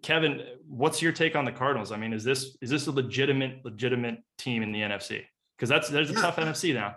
[0.03, 1.93] Kevin, what's your take on the Cardinals?
[1.93, 5.23] I mean, is this is this a legitimate legitimate team in the NFC?
[5.57, 6.21] Because that's there's a yeah.
[6.21, 6.97] tough NFC now.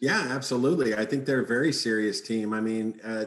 [0.00, 0.94] Yeah, absolutely.
[0.94, 2.54] I think they're a very serious team.
[2.54, 3.26] I mean, uh,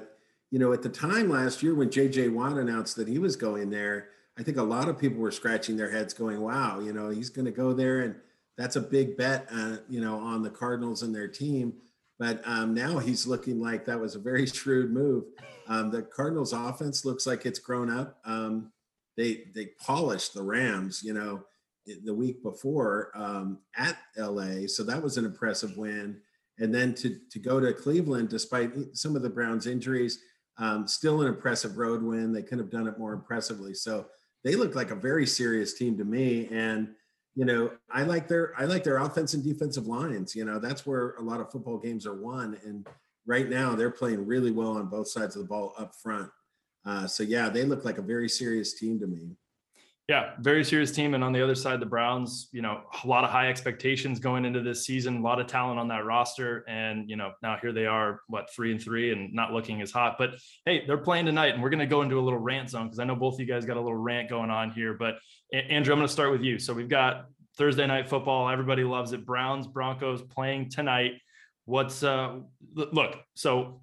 [0.52, 3.70] you know, at the time last year when JJ Watt announced that he was going
[3.70, 7.10] there, I think a lot of people were scratching their heads, going, "Wow, you know,
[7.10, 8.16] he's going to go there, and
[8.58, 11.74] that's a big bet, uh, you know, on the Cardinals and their team."
[12.18, 15.26] But um, now he's looking like that was a very shrewd move.
[15.68, 18.20] Um, the Cardinals' offense looks like it's grown up.
[18.26, 18.72] Um,
[19.18, 21.44] they they polished the Rams, you know,
[22.04, 26.20] the week before um, at LA, so that was an impressive win.
[26.60, 30.20] And then to to go to Cleveland, despite some of the Browns' injuries,
[30.58, 32.32] um, still an impressive road win.
[32.32, 33.74] They could have done it more impressively.
[33.74, 34.08] So
[34.44, 36.48] they look like a very serious team to me.
[36.52, 36.90] And
[37.36, 40.36] you know, I like their I like their offense and defensive lines.
[40.36, 42.58] You know, that's where a lot of football games are won.
[42.66, 42.88] And
[43.26, 46.30] right now, they're playing really well on both sides of the ball up front.
[46.86, 49.38] Uh, so yeah, they look like a very serious team to me.
[50.12, 51.14] Yeah, very serious team.
[51.14, 54.44] And on the other side, the Browns, you know, a lot of high expectations going
[54.44, 56.66] into this season, a lot of talent on that roster.
[56.68, 59.90] And, you know, now here they are, what, three and three and not looking as
[59.90, 60.18] hot.
[60.18, 60.32] But
[60.66, 63.00] hey, they're playing tonight and we're going to go into a little rant zone because
[63.00, 64.96] I know both of you guys got a little rant going on here.
[64.96, 65.16] But
[65.54, 66.60] Andrew, I'm going to start with you.
[66.60, 68.50] So we've got Thursday night football.
[68.50, 69.26] Everybody loves it.
[69.26, 71.14] Browns, Broncos playing tonight.
[71.64, 72.40] What's, uh,
[72.76, 73.82] look, so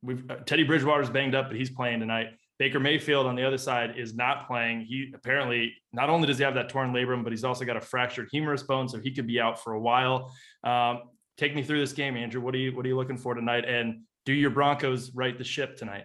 [0.00, 2.28] we've uh, Teddy Bridgewater's banged up, but he's playing tonight.
[2.62, 4.82] Baker Mayfield on the other side is not playing.
[4.82, 7.80] He apparently not only does he have that torn labrum, but he's also got a
[7.80, 10.32] fractured humerus bone, so he could be out for a while.
[10.62, 11.00] Um,
[11.36, 12.40] take me through this game, Andrew.
[12.40, 13.64] What are you what are you looking for tonight?
[13.64, 16.04] And do your Broncos right the ship tonight?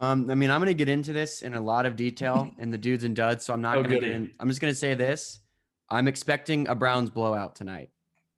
[0.00, 2.70] Um, I mean, I'm going to get into this in a lot of detail in
[2.70, 4.30] the dudes and duds, so I'm not oh, going to get in.
[4.38, 5.40] I'm just going to say this:
[5.88, 7.88] I'm expecting a Browns blowout tonight,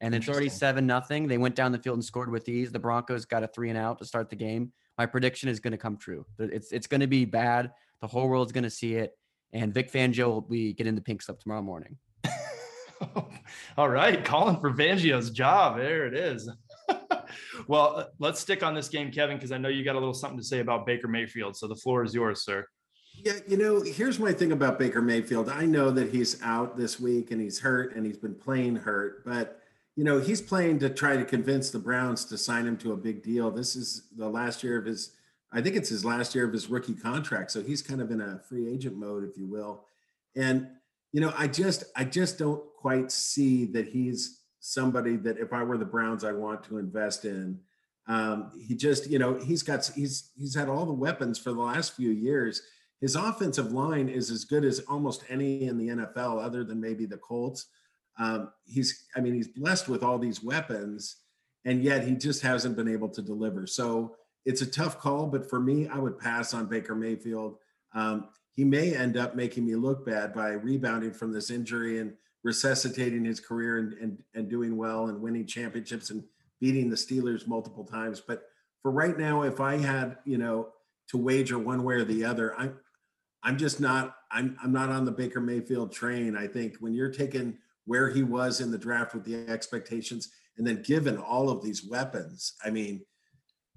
[0.01, 1.27] and it's already seven nothing.
[1.27, 2.71] They went down the field and scored with ease.
[2.71, 5.73] The Broncos got a three and out to start the game my prediction is going
[5.73, 6.27] to come true.
[6.39, 7.71] It's it's going to be bad.
[8.01, 9.13] The whole world's going to see it,
[9.53, 11.97] and Vic Fangio will be getting the pink slip tomorrow morning.
[13.77, 15.77] All right, calling for Fangio's job.
[15.77, 16.51] There it is.
[17.67, 20.15] well, uh, let's stick on this game, Kevin, because I know you got a little
[20.15, 21.57] something to say about Baker Mayfield.
[21.57, 22.67] So the floor is yours, sir.
[23.15, 25.49] Yeah, you know, here's my thing about Baker Mayfield.
[25.49, 29.25] I know that he's out this week and he's hurt and he's been playing hurt,
[29.25, 29.62] but
[29.97, 32.97] you know, he's playing to try to convince the Browns to sign him to a
[32.97, 33.51] big deal.
[33.51, 35.13] This is the last year of his,
[35.53, 37.51] I think it's his last year of his rookie contract.
[37.51, 39.85] So he's kind of in a free agent mode, if you will.
[40.35, 40.69] And,
[41.13, 45.63] you know, I just, I just don't quite see that he's somebody that if I
[45.63, 47.61] were the Browns, I want to invest in.
[48.09, 51.61] Um, he just, you know, he's got, he's, he's had all the weapons for the
[51.61, 52.63] last few years.
[53.03, 57.05] His offensive line is as good as almost any in the NFL, other than maybe
[57.05, 57.67] the Colts
[58.19, 61.17] um, he's, I mean, he's blessed with all these weapons,
[61.65, 63.67] and yet he just hasn't been able to deliver.
[63.67, 67.57] So it's a tough call, but for me, I would pass on Baker Mayfield.
[67.95, 72.13] Um, he may end up making me look bad by rebounding from this injury and
[72.45, 76.25] resuscitating his career and, and, and doing well and winning championships and
[76.61, 78.21] beating the Steelers multiple times.
[78.21, 78.43] But
[78.83, 80.69] for right now, if I had, you know,
[81.09, 82.79] to wager one way or the other, I'm
[83.43, 86.37] I'm just not I'm I'm not on the Baker Mayfield train.
[86.37, 90.67] I think when you're taking where he was in the draft with the expectations, and
[90.67, 93.03] then given all of these weapons, I mean,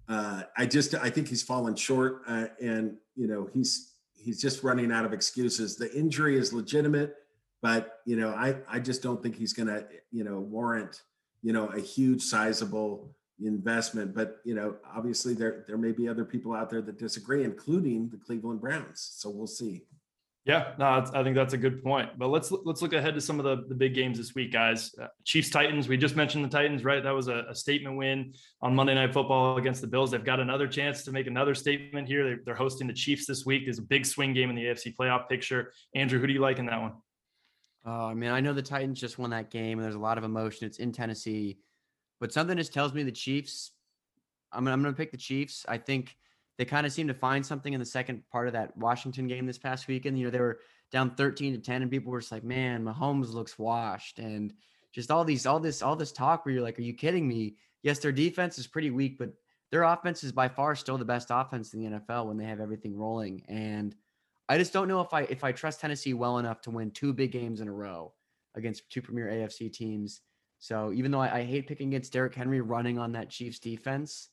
[0.08, 4.64] uh, I just I think he's fallen short, uh, and you know he's he's just
[4.64, 5.78] running out of excuses.
[5.78, 7.16] The injury is legitimate,
[7.62, 11.02] but you know I I just don't think he's going to you know warrant
[11.42, 14.14] you know a huge sizable investment.
[14.14, 18.10] But you know obviously there there may be other people out there that disagree, including
[18.10, 19.10] the Cleveland Browns.
[19.16, 19.86] So we'll see.
[20.46, 22.20] Yeah, no, I think that's a good point.
[22.20, 24.94] But let's let's look ahead to some of the, the big games this week, guys.
[25.02, 25.88] Uh, Chiefs Titans.
[25.88, 27.02] We just mentioned the Titans, right?
[27.02, 28.32] That was a, a, statement win
[28.62, 30.12] on Monday Night Football against the Bills.
[30.12, 32.30] They've got another chance to make another statement here.
[32.30, 33.66] They, they're hosting the Chiefs this week.
[33.66, 35.74] There's a big swing game in the AFC playoff picture.
[35.96, 36.94] Andrew, who do you like in that one?
[37.84, 40.20] Uh, I mean, I know the Titans just won that game, and there's a lot
[40.20, 40.68] of emotion.
[40.68, 41.58] It's in Tennessee,
[42.20, 43.72] but something just tells me the Chiefs.
[44.52, 45.66] I'm, I'm going to pick the Chiefs.
[45.68, 46.16] I think
[46.58, 49.46] they kind of seemed to find something in the second part of that Washington game
[49.46, 50.18] this past weekend.
[50.18, 50.60] You know, they were
[50.92, 54.20] down 13 to 10, and people were just like, man, Mahomes looks washed.
[54.20, 54.54] And
[54.94, 57.56] just all these, all this, all this talk where you're like, are you kidding me?
[57.84, 59.34] Yes, their defense is pretty weak, but
[59.72, 62.62] their offense is by far still the best offense in the NFL when they have
[62.62, 63.44] everything rolling.
[63.48, 63.96] And
[64.48, 67.14] I just don't know if I if I trust Tennessee well enough to win two
[67.14, 68.14] big games in a row
[68.56, 70.22] against two premier AFC teams.
[70.60, 74.30] So even though I, I hate picking against Derrick Henry running on that Chiefs defense,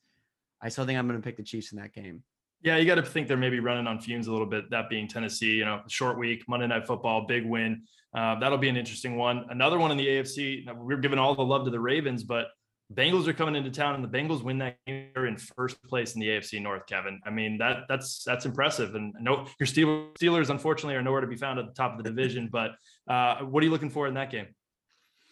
[0.62, 2.22] I still think I'm going to pick the Chiefs in that game.
[2.62, 4.70] Yeah, you got to think they're maybe running on fumes a little bit.
[4.70, 7.82] That being Tennessee, you know, short week, Monday Night Football, big win.
[8.14, 9.46] Uh, that'll be an interesting one.
[9.50, 10.64] Another one in the AFC.
[10.76, 12.48] We're giving all the love to the Ravens, but
[12.94, 15.08] Bengals are coming into town, and the Bengals win that game.
[15.14, 17.20] They're in first place in the AFC North, Kevin.
[17.24, 18.94] I mean that that's that's impressive.
[18.94, 22.10] And no, your Steelers unfortunately are nowhere to be found at the top of the
[22.10, 22.48] division.
[22.52, 22.72] But
[23.08, 24.48] uh, what are you looking for in that game?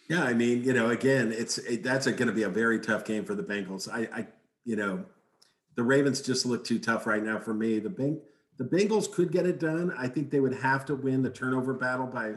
[0.09, 3.05] Yeah, I mean, you know, again, it's it, that's going to be a very tough
[3.05, 3.87] game for the Bengals.
[3.89, 4.27] I, I,
[4.65, 5.05] you know,
[5.75, 7.79] the Ravens just look too tough right now for me.
[7.79, 8.19] The Beng,
[8.57, 9.93] the Bengals could get it done.
[9.97, 12.35] I think they would have to win the turnover battle by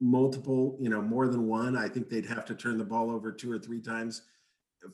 [0.00, 1.76] multiple, you know, more than one.
[1.76, 4.22] I think they'd have to turn the ball over two or three times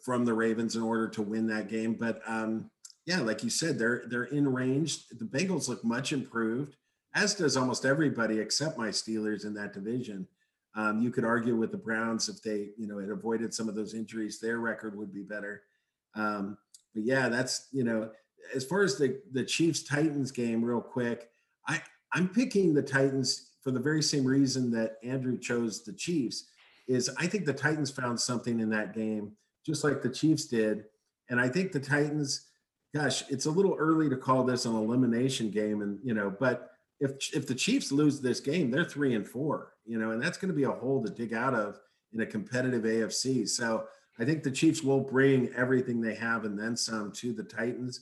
[0.02, 1.94] from the Ravens in order to win that game.
[1.94, 2.70] But um,
[3.06, 5.08] yeah, like you said, they're they're in range.
[5.08, 6.76] The Bengals look much improved,
[7.14, 10.28] as does almost everybody except my Steelers in that division.
[10.74, 13.74] Um, you could argue with the Browns if they, you know, had avoided some of
[13.74, 15.62] those injuries, their record would be better.
[16.14, 16.58] Um,
[16.94, 18.10] but yeah, that's you know,
[18.54, 21.28] as far as the the Chiefs Titans game, real quick,
[21.66, 26.44] I I'm picking the Titans for the very same reason that Andrew chose the Chiefs.
[26.86, 29.32] Is I think the Titans found something in that game,
[29.64, 30.84] just like the Chiefs did,
[31.28, 32.44] and I think the Titans.
[32.94, 36.70] Gosh, it's a little early to call this an elimination game, and you know, but
[37.00, 40.38] if if the Chiefs lose this game, they're three and four, you know, and that's
[40.38, 41.78] going to be a hole to dig out of
[42.12, 43.48] in a competitive AFC.
[43.48, 43.84] So
[44.20, 48.00] I think the Chiefs will bring everything they have and then some to the Titans.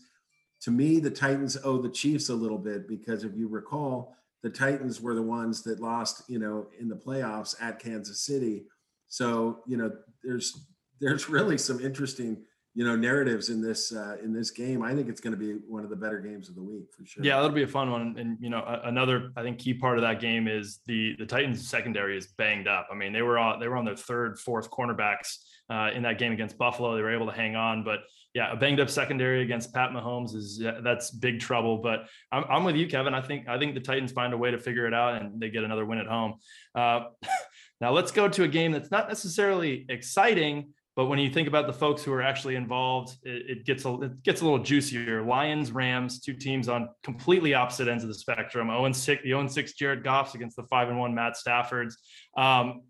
[0.63, 4.51] To me, the Titans owe the Chiefs a little bit because if you recall, the
[4.51, 8.65] Titans were the ones that lost, you know, in the playoffs at Kansas City.
[9.09, 10.67] So, you know, there's
[11.01, 12.39] there's really some interesting
[12.77, 14.83] you know narratives in this uh, in this game.
[14.83, 17.07] I think it's going to be one of the better games of the week for
[17.07, 17.25] sure.
[17.25, 18.15] Yeah, that'll be a fun one.
[18.19, 21.67] And you know, another I think key part of that game is the the Titans
[21.67, 22.89] secondary is banged up.
[22.93, 25.39] I mean, they were on they were on their third, fourth cornerbacks
[25.71, 26.95] uh, in that game against Buffalo.
[26.95, 28.01] They were able to hang on, but
[28.35, 31.79] yeah, a banged up secondary against Pat Mahomes is that's big trouble.
[31.79, 33.15] But I'm, I'm with you, Kevin.
[33.15, 35.51] I think I think the Titans find a way to figure it out and they
[35.51, 36.35] get another win at home.
[36.75, 37.05] Uh,
[37.81, 41.67] now let's go to a game that's not necessarily exciting but when you think about
[41.67, 45.23] the folks who are actually involved, it, it, gets a it gets a little juicier.
[45.23, 48.69] Lions, Rams, two teams on completely opposite ends of the spectrum.
[48.69, 51.99] 0 6, the 0 6 Jared Goffs against the 5 and 1 Matt Stafford's.
[52.35, 52.81] Um,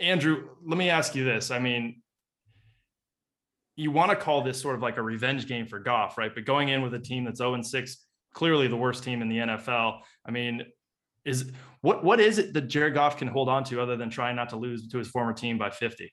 [0.00, 1.52] Andrew, let me ask you this.
[1.52, 2.02] I mean,
[3.76, 6.34] you want to call this sort of like a revenge game for Goff, right?
[6.34, 7.96] But going in with a team that's 0 6,
[8.32, 10.00] clearly the worst team in the NFL.
[10.26, 10.62] I mean,
[11.24, 14.36] is what what is it that Jared Goff can hold on to other than trying
[14.36, 16.12] not to lose to his former team by 50?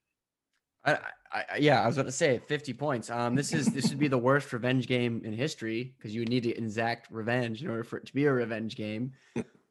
[0.84, 0.98] I,
[1.32, 3.10] I, yeah, I was about to say 50 points.
[3.10, 6.30] Um, this is this would be the worst revenge game in history because you would
[6.30, 9.12] need to exact revenge in order for it to be a revenge game.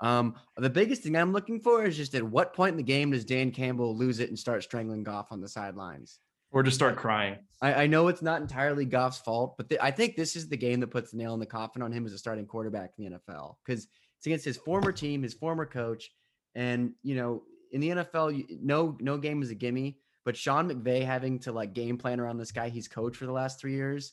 [0.00, 3.10] Um, the biggest thing I'm looking for is just at what point in the game
[3.10, 6.20] does Dan Campbell lose it and start strangling Goff on the sidelines,
[6.52, 7.36] or just start crying?
[7.62, 10.80] I, I know it's not entirely Goff's fault, but I think this is the game
[10.80, 13.18] that puts the nail in the coffin on him as a starting quarterback in the
[13.18, 13.86] NFL because
[14.16, 16.10] it's against his former team, his former coach,
[16.54, 19.98] and you know in the NFL, no no game is a gimme.
[20.24, 23.32] But Sean McVay having to like game plan around this guy he's coached for the
[23.32, 24.12] last three years,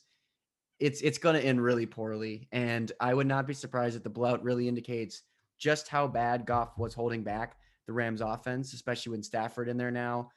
[0.78, 2.48] it's it's going to end really poorly.
[2.52, 5.22] And I would not be surprised if the blowout really indicates
[5.58, 9.90] just how bad Goff was holding back the Rams offense, especially when Stafford in there
[9.90, 10.30] now.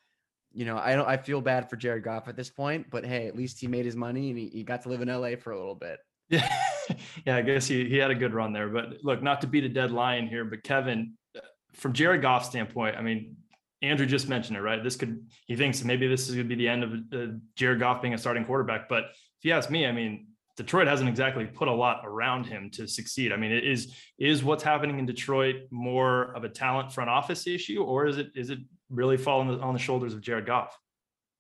[0.54, 3.28] You know, I don't I feel bad for Jared Goff at this point, but hey,
[3.28, 5.52] at least he made his money and he, he got to live in LA for
[5.52, 6.00] a little bit.
[6.30, 6.50] Yeah.
[7.26, 8.70] yeah, I guess he, he had a good run there.
[8.70, 11.42] But look, not to beat a dead lion here, but Kevin, uh,
[11.74, 13.36] from Jared Goff's standpoint, I mean,
[13.82, 14.84] Andrew just mentioned it, right?
[14.84, 17.80] This could, he thinks maybe this is going to be the end of uh, Jared
[17.80, 18.88] Goff being a starting quarterback.
[18.88, 22.70] But if you ask me, I mean, Detroit hasn't exactly put a lot around him
[22.72, 23.32] to succeed.
[23.32, 27.82] I mean, is is what's happening in Detroit more of a talent front office issue,
[27.82, 28.60] or is it is it
[28.91, 30.77] really falling on the shoulders of Jared Goff?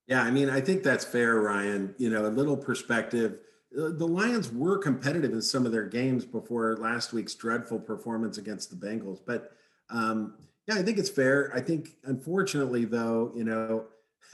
[0.07, 1.95] Yeah, I mean, I think that's fair, Ryan.
[1.97, 3.39] You know, a little perspective.
[3.71, 8.69] The Lions were competitive in some of their games before last week's dreadful performance against
[8.69, 9.51] the Bengals, but
[9.89, 10.35] um,
[10.67, 11.51] yeah, I think it's fair.
[11.55, 13.85] I think, unfortunately, though, you know,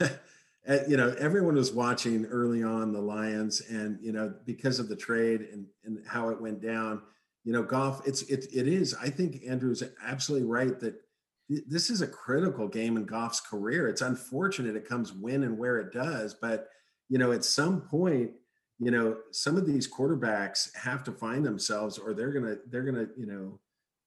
[0.88, 4.96] you know, everyone was watching early on the Lions, and you know, because of the
[4.96, 7.02] trade and and how it went down,
[7.44, 8.06] you know, Goff.
[8.06, 8.94] It's it it is.
[8.94, 11.00] I think Andrew's absolutely right that
[11.48, 13.88] this is a critical game in Goff's career.
[13.88, 16.68] It's unfortunate it comes when and where it does, but
[17.08, 18.32] you know, at some point,
[18.78, 23.06] you know, some of these quarterbacks have to find themselves, or they're gonna they're gonna
[23.16, 23.58] you know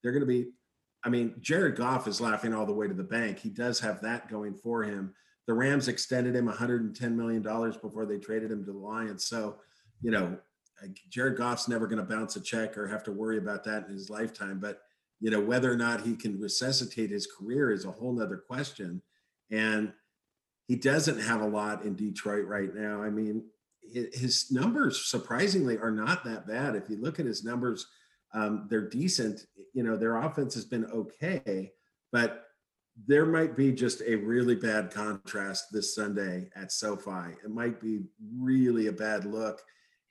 [0.01, 0.51] they're gonna be
[1.04, 3.39] I mean, Jared Goff is laughing all the way to the bank.
[3.39, 5.13] He does have that going for him.
[5.48, 9.25] The Rams extended him $110 million before they traded him to the Lions.
[9.25, 9.58] So,
[10.02, 10.37] you know,
[11.10, 13.94] Jared Goff's never going to bounce a check or have to worry about that in
[13.94, 14.60] his lifetime.
[14.60, 14.81] But,
[15.22, 19.02] you know, whether or not he can resuscitate his career is a whole nother question.
[19.50, 19.94] And
[20.67, 23.02] he doesn't have a lot in Detroit right now.
[23.02, 23.46] I mean,
[23.82, 26.76] his numbers surprisingly are not that bad.
[26.76, 27.88] If you look at his numbers–
[28.34, 29.46] um, they're decent.
[29.74, 31.72] You know, their offense has been okay,
[32.12, 32.46] but
[33.08, 37.36] there might be just a really bad contrast this Sunday at SoFi.
[37.44, 38.02] It might be
[38.38, 39.62] really a bad look.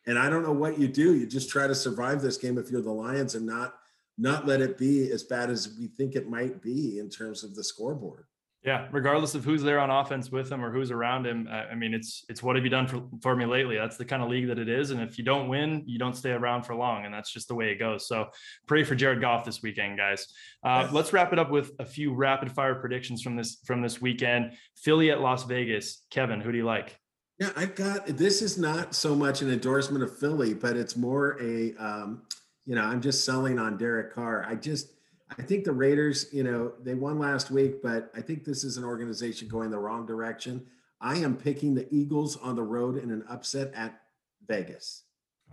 [0.07, 1.15] And I don't know what you do.
[1.15, 3.75] You just try to survive this game if you're the Lions and not
[4.21, 7.55] not let it be as bad as we think it might be in terms of
[7.55, 8.27] the scoreboard.
[8.62, 11.95] Yeah, regardless of who's there on offense with him or who's around him, I mean,
[11.95, 13.79] it's it's what have you done for, for me lately?
[13.79, 16.14] That's the kind of league that it is, and if you don't win, you don't
[16.14, 18.07] stay around for long, and that's just the way it goes.
[18.07, 18.29] So
[18.66, 20.27] pray for Jared Goff this weekend, guys.
[20.62, 20.93] Uh, yes.
[20.93, 24.53] Let's wrap it up with a few rapid fire predictions from this from this weekend.
[24.77, 26.05] Philly at Las Vegas.
[26.11, 26.99] Kevin, who do you like?
[27.39, 31.39] Yeah, I've got this is not so much an endorsement of Philly, but it's more
[31.41, 32.25] a um,
[32.67, 34.45] you know I'm just selling on Derek Carr.
[34.49, 34.93] I just
[35.39, 38.77] I think the Raiders, you know, they won last week, but I think this is
[38.77, 40.67] an organization going the wrong direction.
[41.01, 44.01] I am picking the Eagles on the road in an upset at
[44.47, 45.05] Vegas.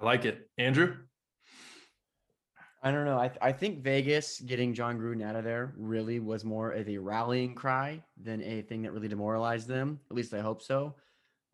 [0.02, 0.50] I like it.
[0.58, 0.98] Andrew?
[2.84, 3.20] I don't know.
[3.20, 6.88] I, th- I think Vegas getting Jon Gruden out of there really was more of
[6.88, 10.00] a rallying cry than a thing that really demoralized them.
[10.10, 10.96] At least I hope so.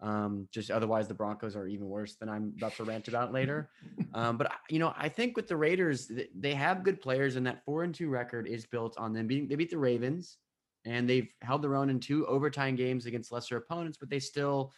[0.04, 3.70] Um, just otherwise, the Broncos are even worse than I'm about to rant about later.
[4.16, 7.66] Um, but you know, I think with the Raiders, they have good players, and that
[7.66, 9.48] four and two record is built on them beating.
[9.48, 10.38] They beat the Ravens,
[10.86, 14.72] and they've held their own in two overtime games against lesser opponents, but they still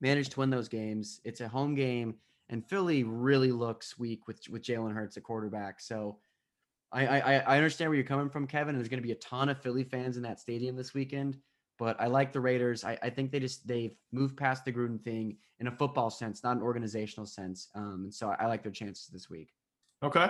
[0.00, 1.20] managed to win those games.
[1.24, 2.14] It's a home game,
[2.48, 5.80] and Philly really looks weak with with Jalen Hurts at quarterback.
[5.80, 6.18] So.
[6.92, 8.76] I, I, I understand where you're coming from, Kevin.
[8.76, 11.38] There's going to be a ton of Philly fans in that stadium this weekend
[11.78, 12.84] but I like the Raiders.
[12.84, 16.42] I, I think they just they've moved past the Gruden thing in a football sense,
[16.42, 17.68] not an organizational sense.
[17.74, 19.50] Um, and so I, I like their chances this week.
[20.02, 20.28] Okay,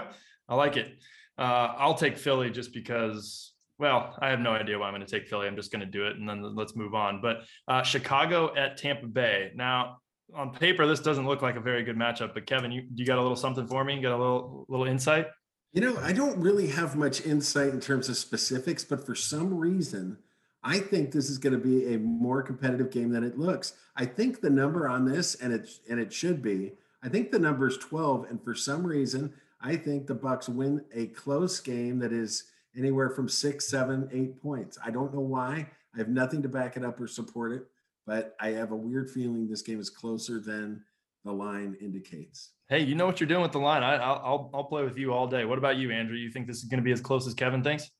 [0.48, 0.98] I like it.
[1.38, 3.52] Uh, I'll take Philly just because.
[3.76, 5.48] Well, I have no idea why I'm going to take Philly.
[5.48, 7.20] I'm just going to do it, and then let's move on.
[7.20, 9.50] But uh, Chicago at Tampa Bay.
[9.56, 9.96] Now,
[10.32, 12.34] on paper, this doesn't look like a very good matchup.
[12.34, 13.96] But Kevin, you you got a little something for me?
[13.96, 15.26] You got a little little insight?
[15.72, 19.52] You know, I don't really have much insight in terms of specifics, but for some
[19.52, 20.18] reason,
[20.66, 23.74] I think this is going to be a more competitive game than it looks.
[23.96, 27.38] I think the number on this, and it and it should be, I think the
[27.38, 28.26] number is 12.
[28.30, 32.44] And for some reason, I think the Bucs win a close game that is
[32.76, 34.78] anywhere from six, seven, eight points.
[34.82, 35.68] I don't know why.
[35.94, 37.66] I have nothing to back it up or support it,
[38.06, 40.82] but I have a weird feeling this game is closer than
[41.24, 42.50] the line indicates.
[42.68, 43.82] Hey, you know what you're doing with the line.
[43.82, 45.44] I, will I'll play with you all day.
[45.44, 46.16] What about you, Andrew?
[46.16, 47.90] You think this is going to be as close as Kevin thinks?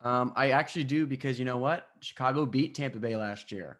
[0.00, 1.88] Um, I actually do because you know what?
[2.00, 3.78] Chicago beat Tampa Bay last year.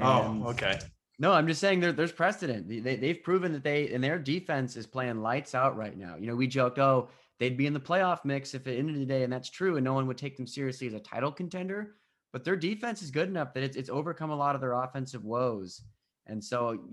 [0.00, 0.78] Oh, and oh, okay.
[1.18, 2.68] No, I'm just saying there, there's precedent.
[2.68, 6.16] They, they've proven that they and their defense is playing lights out right now.
[6.16, 7.08] You know, we joked, oh,
[7.38, 9.84] they'd be in the playoff mix if it ended the day, and that's true, and
[9.84, 11.94] no one would take them seriously as a title contender.
[12.32, 15.24] But their defense is good enough that it's, it's overcome a lot of their offensive
[15.24, 15.80] woes.
[16.26, 16.84] And so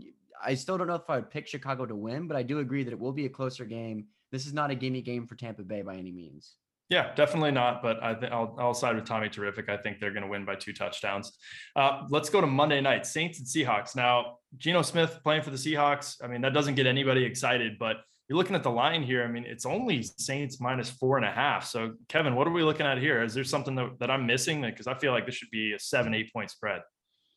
[0.41, 2.83] I still don't know if I would pick Chicago to win, but I do agree
[2.83, 4.05] that it will be a closer game.
[4.31, 6.55] This is not a gimme game for Tampa Bay by any means.
[6.89, 7.81] Yeah, definitely not.
[7.81, 9.69] But I think I'll, I'll side with Tommy Terrific.
[9.69, 11.37] I think they're going to win by two touchdowns.
[11.75, 13.95] Uh, let's go to Monday night Saints and Seahawks.
[13.95, 16.23] Now, Geno Smith playing for the Seahawks.
[16.23, 19.23] I mean, that doesn't get anybody excited, but you're looking at the line here.
[19.23, 21.65] I mean, it's only Saints minus four and a half.
[21.65, 23.23] So, Kevin, what are we looking at here?
[23.23, 24.61] Is there something that, that I'm missing?
[24.61, 26.81] Because I feel like this should be a seven, eight point spread.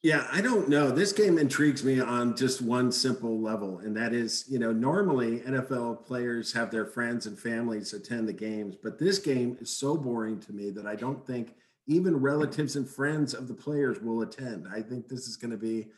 [0.06, 0.92] Yeah, I don't know.
[0.92, 5.40] This game intrigues me on just one simple level, and that is, you know, normally
[5.40, 9.96] NFL players have their friends and families attend the games, but this game is so
[9.96, 11.56] boring to me that I don't think
[11.88, 14.68] even relatives and friends of the players will attend.
[14.72, 15.88] I think this is going to be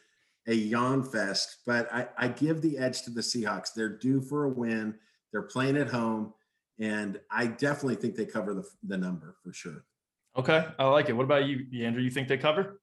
[0.47, 3.75] a yawn fest, but I, I give the edge to the Seahawks.
[3.75, 4.95] They're due for a win.
[5.33, 6.33] They're playing at home,
[6.79, 9.85] and I definitely think they cover the, the number for sure.
[10.35, 11.13] Okay, I like it.
[11.13, 12.01] What about you, Andrew?
[12.01, 12.81] You think they cover?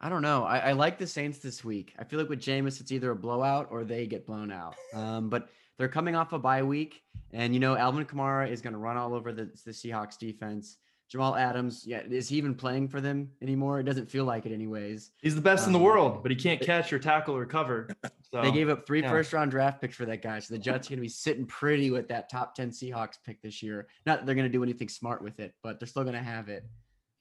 [0.00, 0.44] I don't know.
[0.44, 1.94] I, I, like the Saints this week.
[1.98, 4.76] I feel like with Jameis, it's either a blowout or they get blown out.
[4.92, 8.74] Um, but they're coming off a bye week, and you know Alvin Kamara is going
[8.74, 10.76] to run all over the, the Seahawks defense.
[11.08, 13.78] Jamal Adams, yeah, is he even playing for them anymore?
[13.78, 15.12] It doesn't feel like it, anyways.
[15.22, 17.46] He's the best um, in the um, world, but he can't catch or tackle or
[17.46, 17.88] cover.
[18.32, 19.10] So, they gave up three yeah.
[19.10, 20.40] first round draft picks for that guy.
[20.40, 23.40] So the Jets are going to be sitting pretty with that top 10 Seahawks pick
[23.40, 23.86] this year.
[24.04, 26.22] Not that they're going to do anything smart with it, but they're still going to
[26.22, 26.66] have it.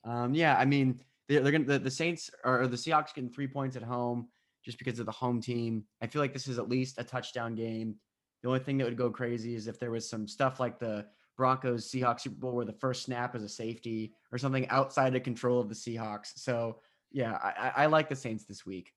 [0.04, 3.48] Um, yeah, I mean, they're, they're gonna the, the Saints or the Seahawks getting three
[3.48, 4.28] points at home
[4.64, 5.84] just because of the home team.
[6.02, 7.96] I feel like this is at least a touchdown game.
[8.42, 11.06] The only thing that would go crazy is if there was some stuff like the
[11.38, 15.24] Broncos Seahawks Super Bowl where the first snap is a safety or something outside of
[15.24, 16.32] control of the Seahawks.
[16.36, 16.80] So
[17.12, 18.92] yeah, I, I like the Saints this week.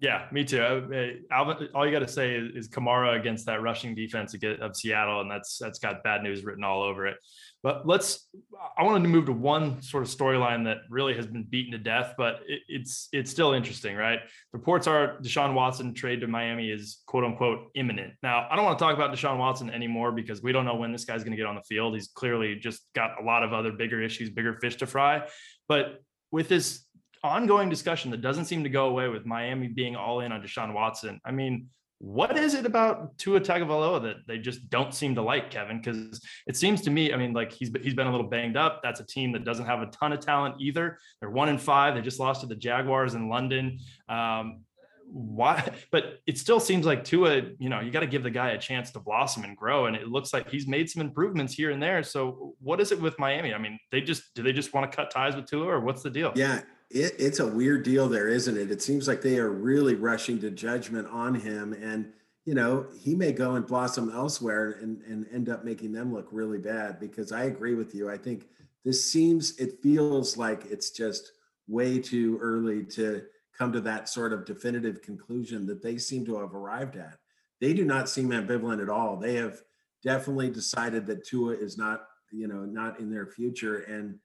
[0.00, 0.60] Yeah, me too.
[0.60, 4.76] Uh, Alvin, all you got to say is, is Kamara against that rushing defense of
[4.76, 7.16] Seattle, and that's that's got bad news written all over it.
[7.62, 8.28] But let's.
[8.76, 11.78] I wanted to move to one sort of storyline that really has been beaten to
[11.78, 14.18] death, but it, it's it's still interesting, right?
[14.52, 18.14] Reports are Deshaun Watson trade to Miami is quote unquote imminent.
[18.22, 20.90] Now, I don't want to talk about Deshaun Watson anymore because we don't know when
[20.90, 21.94] this guy's going to get on the field.
[21.94, 25.22] He's clearly just got a lot of other bigger issues, bigger fish to fry.
[25.68, 26.84] But with this
[27.24, 30.74] ongoing discussion that doesn't seem to go away with Miami being all in on Deshaun
[30.74, 31.20] Watson.
[31.24, 31.68] I mean,
[31.98, 35.80] what is it about Tua Tagovailoa that they just don't seem to like, Kevin?
[35.80, 38.82] Because it seems to me, I mean, like he's he's been a little banged up.
[38.82, 40.98] That's a team that doesn't have a ton of talent either.
[41.20, 41.94] They're one in five.
[41.94, 43.78] They just lost to the Jaguars in London.
[44.08, 44.64] Um,
[45.06, 45.70] why?
[45.90, 48.58] But it still seems like Tua, you know, you got to give the guy a
[48.58, 49.86] chance to blossom and grow.
[49.86, 52.02] And it looks like he's made some improvements here and there.
[52.02, 53.54] So what is it with Miami?
[53.54, 56.02] I mean, they just do they just want to cut ties with Tua, or what's
[56.02, 56.32] the deal?
[56.34, 56.62] Yeah,
[56.94, 58.70] it, it's a weird deal there, isn't it?
[58.70, 61.72] It seems like they are really rushing to judgment on him.
[61.72, 62.12] And,
[62.44, 66.28] you know, he may go and blossom elsewhere and, and end up making them look
[66.30, 68.08] really bad because I agree with you.
[68.08, 68.46] I think
[68.84, 71.32] this seems, it feels like it's just
[71.66, 73.24] way too early to
[73.58, 77.18] come to that sort of definitive conclusion that they seem to have arrived at.
[77.60, 79.16] They do not seem ambivalent at all.
[79.16, 79.62] They have
[80.04, 83.78] definitely decided that Tua is not, you know, not in their future.
[83.78, 84.18] And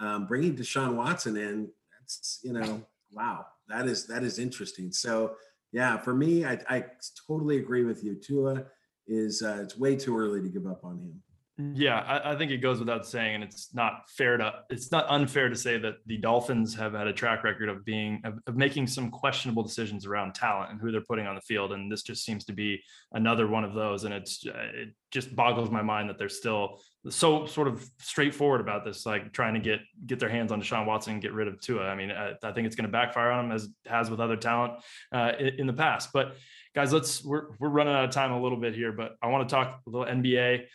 [0.00, 1.68] um, bringing Deshaun Watson in
[2.08, 2.82] it's you know
[3.12, 4.90] wow that is that is interesting.
[4.92, 5.34] So
[5.70, 6.84] yeah for me i, I
[7.26, 8.14] totally agree with you.
[8.14, 8.64] Tua
[9.06, 11.22] is uh, it's way too early to give up on him
[11.58, 15.06] yeah, I, I, think it goes without saying, and it's not fair to it's not
[15.08, 18.56] unfair to say that the Dolphins have had a track record of being of, of,
[18.56, 22.02] making some questionable decisions around talent and who they're putting on the field, and this
[22.02, 22.80] just seems to be
[23.10, 24.04] another one of those.
[24.04, 26.80] And it's it just boggles my mind that they're still
[27.10, 30.86] so sort of straightforward about this, like trying to get get their hands on Deshaun
[30.86, 31.88] Watson and get rid of Tua.
[31.88, 34.36] I mean, I, I think it's going to backfire on them as has with other
[34.36, 34.74] talent
[35.12, 36.10] uh, in, in the past.
[36.12, 36.36] But
[36.72, 39.48] guys, let's we're we're running out of time a little bit here, but I want
[39.48, 40.66] to talk a little NBA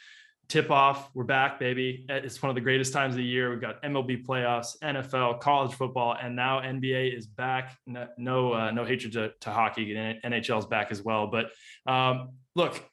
[0.47, 1.09] tip off.
[1.13, 2.05] We're back, baby.
[2.09, 3.49] It's one of the greatest times of the year.
[3.49, 7.77] We've got MLB playoffs, NFL, college football, and now NBA is back.
[7.87, 9.93] No, no, uh, no hatred to, to hockey.
[9.93, 11.27] NHL is back as well.
[11.27, 11.51] But
[11.91, 12.83] um, look,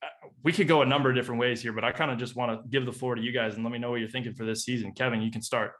[0.43, 2.53] we could go a number of different ways here, but I kind of just want
[2.53, 4.45] to give the floor to you guys and let me know what you're thinking for
[4.45, 4.93] this season.
[4.93, 5.73] Kevin, you can start.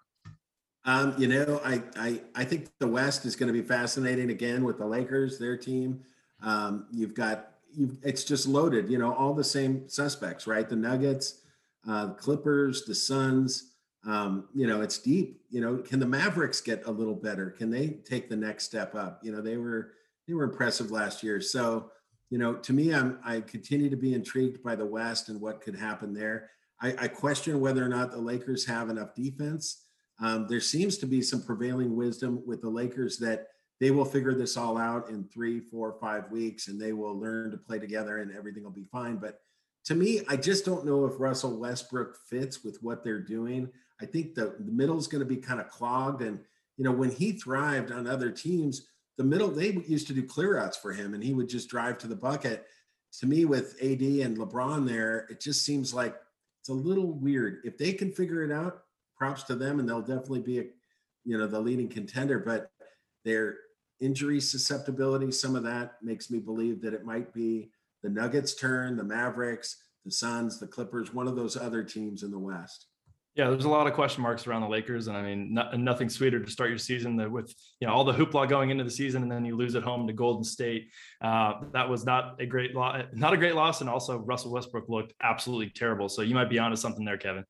[0.85, 4.65] Um, you know, I, I I think the West is going to be fascinating again
[4.65, 6.01] with the Lakers, their team.
[6.43, 8.89] Um, you've got you've it's just loaded.
[8.89, 10.69] You know, all the same suspects, right?
[10.69, 11.40] The Nuggets,
[11.89, 13.73] uh, Clippers, the Suns.
[14.07, 15.41] Um, you know, it's deep.
[15.51, 17.51] You know, can the Mavericks get a little better?
[17.51, 19.21] Can they take the next step up?
[19.23, 19.93] You know, they were
[20.27, 21.41] they were impressive last year.
[21.41, 21.91] So,
[22.31, 25.61] you know, to me, I'm I continue to be intrigued by the West and what
[25.61, 26.51] could happen there.
[26.81, 29.85] I, I question whether or not the Lakers have enough defense.
[30.19, 33.49] Um, there seems to be some prevailing wisdom with the Lakers that
[33.81, 37.51] they will figure this all out in three, four, five weeks, and they will learn
[37.51, 39.17] to play together, and everything will be fine.
[39.17, 39.41] But
[39.85, 43.71] to me, I just don't know if Russell Westbrook fits with what they're doing.
[44.01, 46.23] I think the, the middle is going to be kind of clogged.
[46.23, 46.39] And,
[46.77, 50.59] you know, when he thrived on other teams, the middle, they used to do clear
[50.59, 52.67] outs for him and he would just drive to the bucket.
[53.19, 56.15] To me, with AD and LeBron there, it just seems like
[56.61, 57.61] it's a little weird.
[57.65, 58.83] If they can figure it out,
[59.17, 60.65] props to them and they'll definitely be a,
[61.25, 62.39] you know, the leading contender.
[62.39, 62.71] But
[63.25, 63.59] their
[64.01, 67.71] injury susceptibility, some of that makes me believe that it might be
[68.03, 72.31] the Nuggets turn, the Mavericks, the Suns, the Clippers, one of those other teams in
[72.31, 72.87] the West.
[73.37, 76.09] Yeah, there's a lot of question marks around the Lakers, and I mean, not, nothing
[76.09, 79.23] sweeter to start your season with you know all the hoopla going into the season,
[79.23, 80.89] and then you lose at home to Golden State.
[81.23, 84.89] Uh, that was not a great loss, not a great loss, and also Russell Westbrook
[84.89, 86.09] looked absolutely terrible.
[86.09, 87.45] So you might be onto something there, Kevin.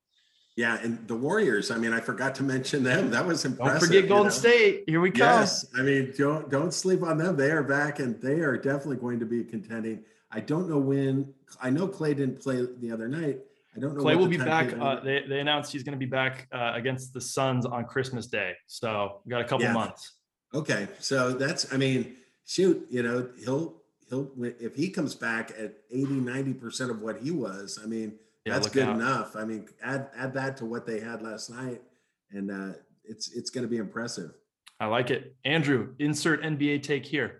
[0.54, 1.70] Yeah, and the Warriors.
[1.70, 3.10] I mean, I forgot to mention them.
[3.10, 3.80] That was impressive.
[3.80, 4.30] Don't forget Golden you know?
[4.30, 4.84] State.
[4.86, 5.20] Here we come.
[5.20, 7.36] Yes, I mean, don't don't sleep on them.
[7.36, 10.04] They are back, and they are definitely going to be contending.
[10.30, 11.32] I don't know when.
[11.60, 13.40] I know Klay didn't play the other night.
[13.76, 14.02] I don't know.
[14.02, 14.72] Klay will be back.
[14.78, 18.26] Uh, they, they announced he's going to be back uh, against the Suns on Christmas
[18.26, 18.54] Day.
[18.66, 19.72] So we got a couple yeah.
[19.72, 20.12] months.
[20.54, 21.72] Okay, so that's.
[21.72, 22.16] I mean,
[22.46, 22.86] shoot.
[22.90, 23.76] You know, he'll
[24.08, 27.78] he'll if he comes back at 80, 90 percent of what he was.
[27.82, 28.14] I mean,
[28.44, 28.96] yeah, that's good out.
[28.96, 29.36] enough.
[29.36, 31.82] I mean, add add that to what they had last night,
[32.30, 34.32] and uh, it's it's going to be impressive.
[34.80, 35.94] I like it, Andrew.
[35.98, 37.39] Insert NBA take here.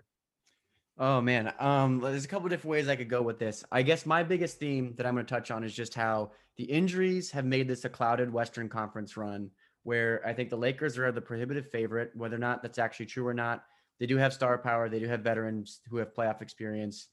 [1.01, 3.63] Oh man, um, there's a couple different ways I could go with this.
[3.71, 6.63] I guess my biggest theme that I'm going to touch on is just how the
[6.65, 9.49] injuries have made this a clouded Western Conference run,
[9.81, 12.11] where I think the Lakers are the prohibitive favorite.
[12.13, 13.63] Whether or not that's actually true or not,
[13.99, 14.89] they do have star power.
[14.89, 17.07] They do have veterans who have playoff experience.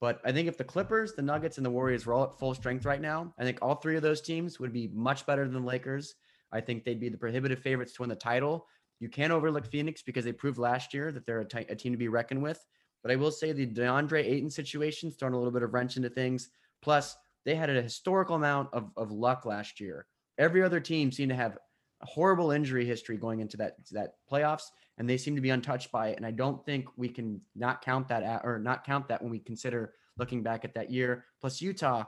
[0.00, 2.54] But I think if the Clippers, the Nuggets, and the Warriors were all at full
[2.54, 5.62] strength right now, I think all three of those teams would be much better than
[5.62, 6.14] the Lakers.
[6.52, 8.68] I think they'd be the prohibitive favorites to win the title.
[9.00, 11.90] You can't overlook Phoenix because they proved last year that they're a, t- a team
[11.90, 12.64] to be reckoned with.
[13.02, 16.08] But I will say the DeAndre Ayton situation's thrown a little bit of wrench into
[16.08, 16.50] things.
[16.82, 20.06] Plus, they had a historical amount of, of luck last year.
[20.38, 21.58] Every other team seemed to have
[22.00, 24.64] a horrible injury history going into that that playoffs,
[24.98, 26.16] and they seem to be untouched by it.
[26.16, 29.30] And I don't think we can not count that at, or not count that when
[29.30, 31.24] we consider looking back at that year.
[31.40, 32.04] Plus, Utah,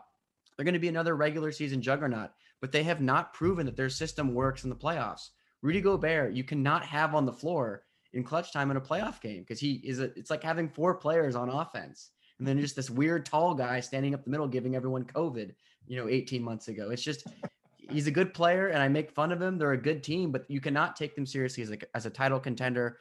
[0.56, 2.30] they're going to be another regular season juggernaut,
[2.60, 5.30] but they have not proven that their system works in the playoffs.
[5.62, 7.83] Rudy Gobert, you cannot have on the floor
[8.14, 10.94] in clutch time in a playoff game because he is a, it's like having four
[10.94, 14.74] players on offense and then just this weird tall guy standing up the middle giving
[14.74, 15.54] everyone COVID,
[15.86, 16.90] you know, 18 months ago.
[16.90, 17.26] It's just
[17.90, 19.58] he's a good player and I make fun of him.
[19.58, 22.40] They're a good team, but you cannot take them seriously as a, as a title
[22.40, 22.98] contender.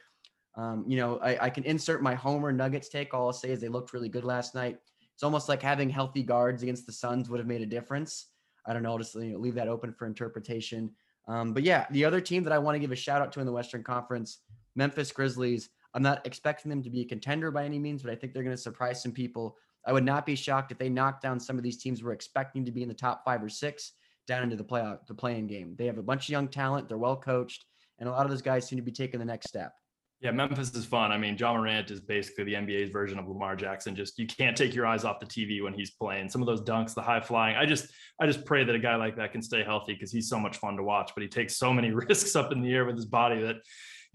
[0.56, 3.12] Um, you know, I, I, can insert my Homer Nuggets take.
[3.12, 4.78] All I'll say is they looked really good last night.
[5.12, 8.26] It's almost like having healthy guards against the Suns would have made a difference.
[8.64, 8.96] I don't know.
[8.96, 10.92] Just you know, leave that open for interpretation.
[11.26, 13.40] Um, but yeah, the other team that I want to give a shout out to
[13.40, 14.38] in the Western Conference,
[14.76, 15.68] Memphis Grizzlies.
[15.94, 18.42] I'm not expecting them to be a contender by any means, but I think they're
[18.42, 19.56] going to surprise some people.
[19.86, 22.64] I would not be shocked if they knock down some of these teams we're expecting
[22.64, 23.92] to be in the top five or six
[24.26, 25.74] down into the playoff, the playing game.
[25.78, 26.88] They have a bunch of young talent.
[26.88, 27.64] They're well coached,
[27.98, 29.72] and a lot of those guys seem to be taking the next step.
[30.20, 31.12] Yeah, Memphis is fun.
[31.12, 33.94] I mean, Ja Morant is basically the NBA's version of Lamar Jackson.
[33.94, 36.30] Just you can't take your eyes off the TV when he's playing.
[36.30, 37.56] Some of those dunks, the high flying.
[37.56, 40.28] I just, I just pray that a guy like that can stay healthy because he's
[40.28, 41.10] so much fun to watch.
[41.14, 43.56] But he takes so many risks up in the air with his body that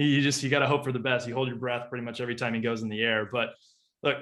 [0.06, 1.28] you just you got to hope for the best.
[1.28, 3.30] You hold your breath pretty much every time he goes in the air.
[3.32, 3.50] But
[4.04, 4.18] look,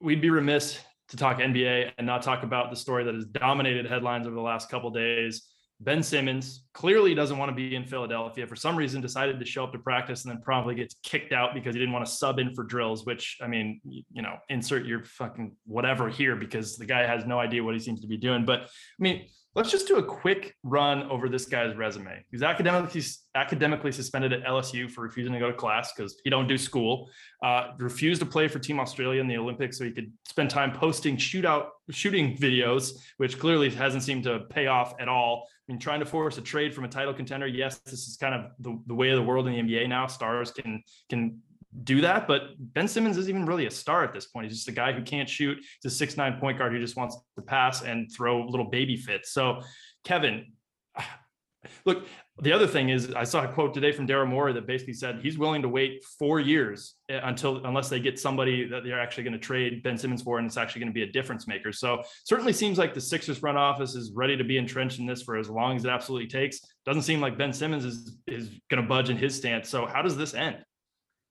[0.00, 3.86] we'd be remiss to talk NBA and not talk about the story that has dominated
[3.86, 5.50] headlines over the last couple days
[5.82, 8.46] Ben Simmons clearly doesn't want to be in Philadelphia.
[8.46, 11.54] For some reason, decided to show up to practice and then probably gets kicked out
[11.54, 13.06] because he didn't want to sub in for drills.
[13.06, 17.38] Which I mean, you know, insert your fucking whatever here because the guy has no
[17.38, 18.44] idea what he seems to be doing.
[18.44, 18.66] But I
[18.98, 22.24] mean, let's just do a quick run over this guy's resume.
[22.30, 23.02] He's academically
[23.34, 27.10] academically suspended at LSU for refusing to go to class because he don't do school.
[27.42, 30.72] Uh, refused to play for Team Australia in the Olympics so he could spend time
[30.72, 35.48] posting shootout shooting videos, which clearly hasn't seemed to pay off at all.
[35.68, 37.46] I mean, trying to force a trade from a title contender.
[37.46, 40.06] Yes, this is kind of the, the way of the world in the NBA now.
[40.06, 41.40] Stars can can
[41.84, 42.26] do that.
[42.26, 44.46] But Ben Simmons isn't even really a star at this point.
[44.46, 45.58] He's just a guy who can't shoot.
[45.58, 48.96] He's a six nine point guard who just wants to pass and throw little baby
[48.96, 49.32] fits.
[49.32, 49.60] So,
[50.04, 50.52] Kevin,
[51.84, 52.06] look,
[52.42, 55.20] the other thing is I saw a quote today from Daryl Morey that basically said
[55.22, 59.24] he's willing to wait four years eh, until unless they get somebody that they're actually
[59.24, 61.70] going to trade Ben Simmons for and it's actually going to be a difference maker.
[61.70, 65.22] So certainly seems like the Sixers front office is ready to be entrenched in this
[65.22, 66.60] for as long as it absolutely takes.
[66.86, 69.68] Doesn't seem like Ben Simmons is is going to budge in his stance.
[69.68, 70.64] So how does this end?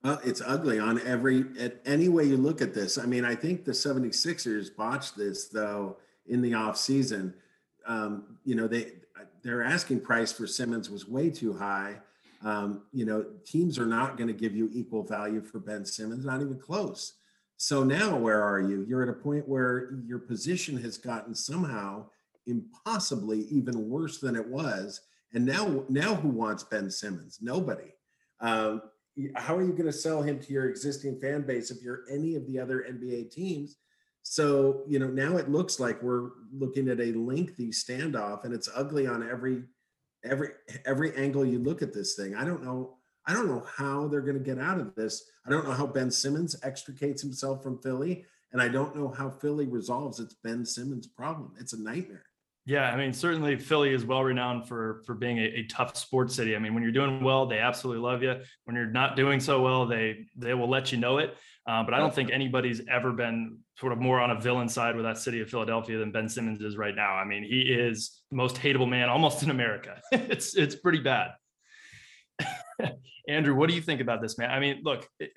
[0.03, 2.97] Well, it's ugly on every at any way you look at this.
[2.97, 7.33] I mean, I think the 76ers botched this though in the off season.
[7.85, 8.93] Um, you know, they
[9.43, 11.97] their asking price for Simmons was way too high.
[12.41, 16.25] Um, you know, teams are not going to give you equal value for Ben Simmons,
[16.25, 17.13] not even close.
[17.57, 18.85] So now where are you?
[18.87, 22.05] You're at a point where your position has gotten somehow
[22.47, 25.01] impossibly even worse than it was.
[25.33, 27.39] And now, now who wants Ben Simmons?
[27.41, 27.93] Nobody.
[28.39, 28.81] Um,
[29.35, 32.35] how are you going to sell him to your existing fan base if you're any
[32.35, 33.77] of the other NBA teams?
[34.23, 38.69] So, you know, now it looks like we're looking at a lengthy standoff and it's
[38.73, 39.63] ugly on every
[40.23, 40.49] every
[40.85, 42.35] every angle you look at this thing.
[42.35, 45.23] I don't know I don't know how they're going to get out of this.
[45.45, 49.29] I don't know how Ben Simmons extricates himself from Philly and I don't know how
[49.29, 51.53] Philly resolves its Ben Simmons problem.
[51.59, 52.25] It's a nightmare.
[52.69, 56.35] Yeah, I mean, certainly Philly is well renowned for for being a, a, tough sports
[56.35, 56.55] city.
[56.55, 58.35] I mean, when you're doing well, they absolutely love you.
[58.65, 61.35] When you're not doing so well, they they will let you know it.
[61.67, 64.95] Uh, but I don't think anybody's ever been sort of more on a villain side
[64.95, 67.15] with that city of Philadelphia than Ben Simmons is right now.
[67.15, 69.99] I mean, he is the most hateable man almost in America.
[70.11, 71.31] it's it's pretty bad.
[73.27, 74.51] Andrew, what do you think about this, man?
[74.51, 75.07] I mean, look.
[75.19, 75.31] It,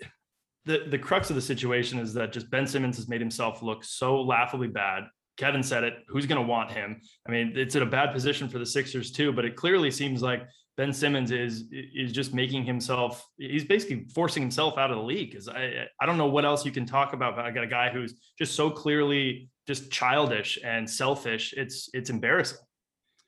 [0.65, 3.83] the, the crux of the situation is that just Ben Simmons has made himself look
[3.83, 5.95] so laughably bad Kevin said it.
[6.09, 7.01] Who's going to want him?
[7.27, 10.23] I mean, it's in a bad position for the Sixers too, but it clearly seems
[10.23, 10.43] like
[10.77, 13.27] Ben Simmons is is just making himself.
[13.37, 15.31] He's basically forcing himself out of the league.
[15.31, 17.37] Because I I don't know what else you can talk about.
[17.37, 21.55] But I got a guy who's just so clearly just childish and selfish.
[21.57, 22.59] It's it's embarrassing.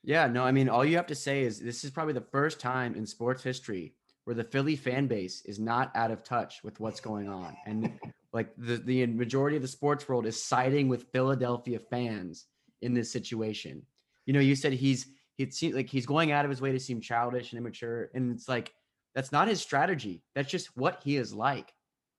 [0.03, 2.61] Yeah, no, I mean, all you have to say is this is probably the first
[2.61, 3.95] time in sports history
[4.25, 7.57] where the Philly fan base is not out of touch with what's going on.
[7.67, 7.99] And
[8.35, 12.47] like the, the majority of the sports world is siding with Philadelphia fans
[12.83, 13.83] in this situation.
[14.27, 15.07] You know, you said he's
[15.37, 18.11] he'd like he's going out of his way to seem childish and immature.
[18.13, 18.75] And it's like
[19.15, 20.25] that's not his strategy.
[20.35, 21.73] That's just what he is like.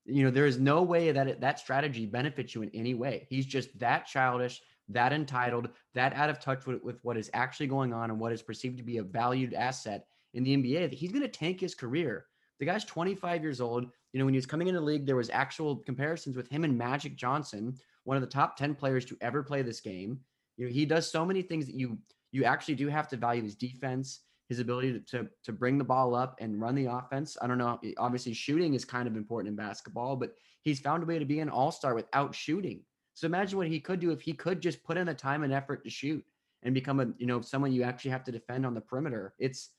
[0.05, 3.27] You know, there is no way that it, that strategy benefits you in any way.
[3.29, 7.67] He's just that childish, that entitled, that out of touch with, with what is actually
[7.67, 10.89] going on and what is perceived to be a valued asset in the NBA.
[10.89, 12.25] that He's going to tank his career
[12.59, 13.85] The guy's 25 years old.
[14.13, 16.63] You know, when he was coming into the league, there was actual comparisons with him
[16.63, 17.75] and Magic Johnson,
[18.05, 20.19] one of the top 10 players to ever play this game.
[20.57, 21.97] You know, he does so many things that you
[22.31, 25.85] you actually do have to value his defense, his ability to, to, to bring the
[25.85, 27.37] ball up and run the offense.
[27.41, 27.79] I don't know.
[27.97, 31.39] Obviously, shooting is kind of important in basketball, but he's found a way to be
[31.39, 32.81] an all-star without shooting.
[33.13, 35.53] So imagine what he could do if he could just put in the time and
[35.53, 36.25] effort to shoot
[36.63, 39.33] and become a, you know, someone you actually have to defend on the perimeter.
[39.39, 39.69] It's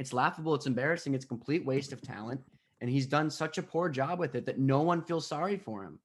[0.00, 2.40] it's laughable, it's embarrassing, it's complete waste of talent.
[2.80, 5.84] And he's done such a poor job with it that no one feels sorry for
[5.84, 5.98] him.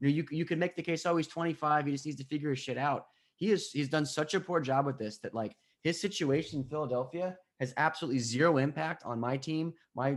[0.00, 2.24] You know, you, you could make the case, oh, he's 25, he just needs to
[2.24, 3.06] figure his shit out.
[3.36, 6.68] He is he's done such a poor job with this that like his situation in
[6.68, 10.16] Philadelphia has absolutely zero impact on my team, my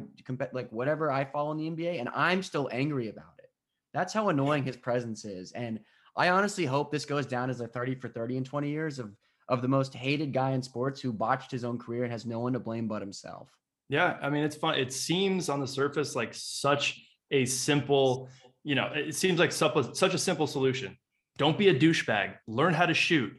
[0.54, 3.50] like whatever I follow in the NBA, and I'm still angry about it.
[3.94, 5.52] That's how annoying his presence is.
[5.52, 5.82] And
[6.16, 9.12] I honestly hope this goes down as a 30 for 30 in 20 years of
[9.50, 12.40] of the most hated guy in sports who botched his own career and has no
[12.40, 13.50] one to blame but himself.
[13.90, 14.76] Yeah, I mean it's fun.
[14.76, 18.30] It seems on the surface like such a simple,
[18.64, 20.98] you know, it seems like such a simple solution.
[21.38, 22.36] Don't be a douchebag.
[22.48, 23.32] Learn how to shoot.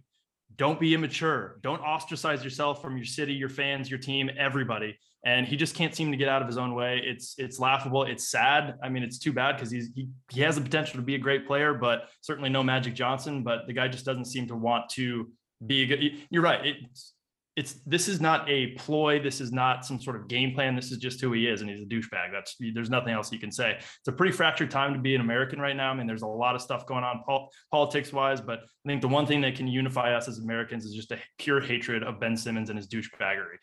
[0.57, 1.59] Don't be immature.
[1.63, 4.99] Don't ostracize yourself from your city, your fans, your team, everybody.
[5.25, 7.01] And he just can't seem to get out of his own way.
[7.05, 8.05] It's it's laughable.
[8.05, 8.77] It's sad.
[8.83, 11.19] I mean, it's too bad because he's he, he has the potential to be a
[11.19, 13.43] great player, but certainly no Magic Johnson.
[13.43, 15.31] But the guy just doesn't seem to want to
[15.65, 16.13] be a good.
[16.31, 16.67] You're right.
[16.67, 17.15] It's
[17.59, 19.21] it's this is not a ploy.
[19.21, 20.77] This is not some sort of game plan.
[20.77, 22.31] This is just who he is, and he's a douchebag.
[22.31, 23.73] That's there's nothing else you can say.
[23.73, 25.91] It's a pretty fractured time to be an American right now.
[25.91, 29.03] I mean, there's a lot of stuff going on pol- politics wise, but I think
[29.03, 32.21] the one thing that can unify us as Americans is just a pure hatred of
[32.21, 33.59] Ben Simmons and his douchebaggery.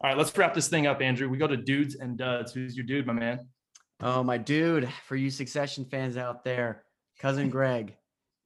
[0.00, 1.28] All right, let's wrap this thing up, Andrew.
[1.28, 2.52] We go to dudes and duds.
[2.52, 3.46] Who's your dude, my man?
[4.02, 6.82] Oh, my dude, for you Succession fans out there,
[7.20, 7.94] cousin Greg.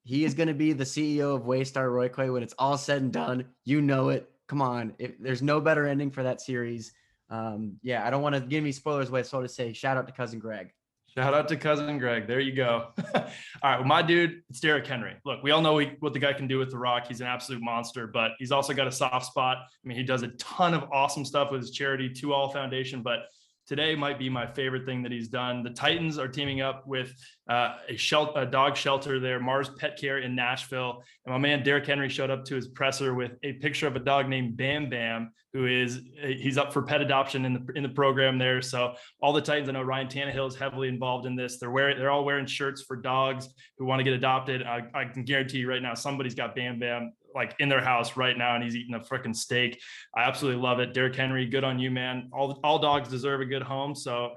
[0.04, 3.12] He is going to be the CEO of Waystar Royco when it's all said and
[3.12, 3.46] done.
[3.64, 4.30] You know it.
[4.46, 4.94] Come on.
[5.18, 6.92] There's no better ending for that series.
[7.30, 10.06] Um, yeah, I don't want to give me spoilers away, so just say shout out
[10.06, 10.72] to cousin Greg.
[11.16, 12.26] Shout out to cousin Greg.
[12.26, 12.88] There you go.
[13.14, 13.22] all
[13.62, 13.78] right.
[13.78, 15.14] Well, my dude, it's Derrick Henry.
[15.24, 17.06] Look, we all know what the guy can do with the rock.
[17.06, 19.58] He's an absolute monster, but he's also got a soft spot.
[19.58, 23.00] I mean, he does a ton of awesome stuff with his charity, Two All Foundation,
[23.00, 23.26] but
[23.66, 25.62] today might be my favorite thing that he's done.
[25.62, 27.14] The Titans are teaming up with
[27.48, 31.02] uh, a, shelter, a dog shelter there, Mars Pet Care in Nashville.
[31.24, 34.00] And my man Derrick Henry showed up to his presser with a picture of a
[34.00, 37.88] dog named Bam Bam, who is he's up for pet adoption in the in the
[37.88, 38.60] program there.
[38.60, 41.58] So all the Titans, I know Ryan Tannehill is heavily involved in this.
[41.58, 43.48] They're wearing they're all wearing shirts for dogs
[43.78, 44.62] who want to get adopted.
[44.62, 48.16] I, I can guarantee you right now, somebody's got Bam Bam like in their house
[48.16, 49.80] right now and he's eating a freaking steak.
[50.16, 50.94] I absolutely love it.
[50.94, 52.28] Derrick Henry, good on you, man.
[52.32, 53.94] All all dogs deserve a good home.
[53.94, 54.36] So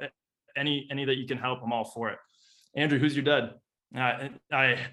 [0.56, 2.18] any any that you can help, I'm all for it.
[2.76, 3.54] Andrew, who's your dad?
[3.96, 4.88] Uh, I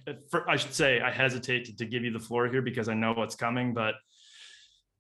[0.46, 3.12] I should say I hesitate to, to give you the floor here because I know
[3.12, 3.94] what's coming, but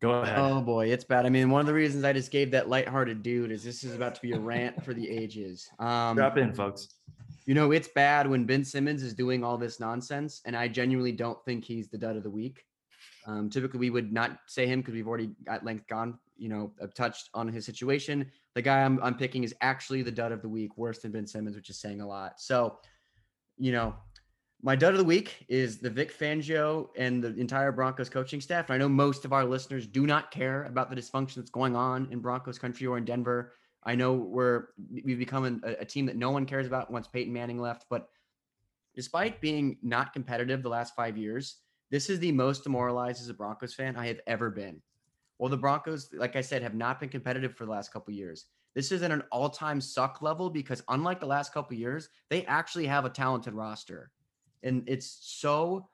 [0.02, 0.38] go ahead.
[0.38, 1.26] Oh boy, it's bad.
[1.26, 3.94] I mean, one of the reasons I just gave that lighthearted dude is this is
[3.94, 5.68] about to be a rant for the ages.
[5.78, 6.88] Um, Drop in, folks.
[7.46, 11.12] You know, it's bad when Ben Simmons is doing all this nonsense, and I genuinely
[11.12, 12.64] don't think he's the dud of the week.
[13.26, 16.72] Um, typically, we would not say him because we've already at length gone, you know,
[16.94, 18.30] touched on his situation.
[18.54, 21.26] The guy I'm, I'm picking is actually the dud of the week, worse than Ben
[21.26, 22.40] Simmons, which is saying a lot.
[22.40, 22.78] So,
[23.56, 23.94] you know,
[24.62, 28.70] my dud of the week is the Vic Fangio and the entire Broncos coaching staff.
[28.70, 31.76] And I know most of our listeners do not care about the dysfunction that's going
[31.76, 33.52] on in Broncos country or in Denver.
[33.84, 34.68] I know we're
[35.04, 38.08] we've become a, a team that no one cares about once Peyton Manning left, but
[38.94, 41.56] despite being not competitive the last five years,
[41.90, 44.80] this is the most demoralized as a Broncos fan I have ever been.
[45.38, 48.46] Well, the Broncos, like I said, have not been competitive for the last couple years.
[48.74, 52.86] This is at an all-time suck level because unlike the last couple years, they actually
[52.86, 54.10] have a talented roster,
[54.62, 55.88] and it's so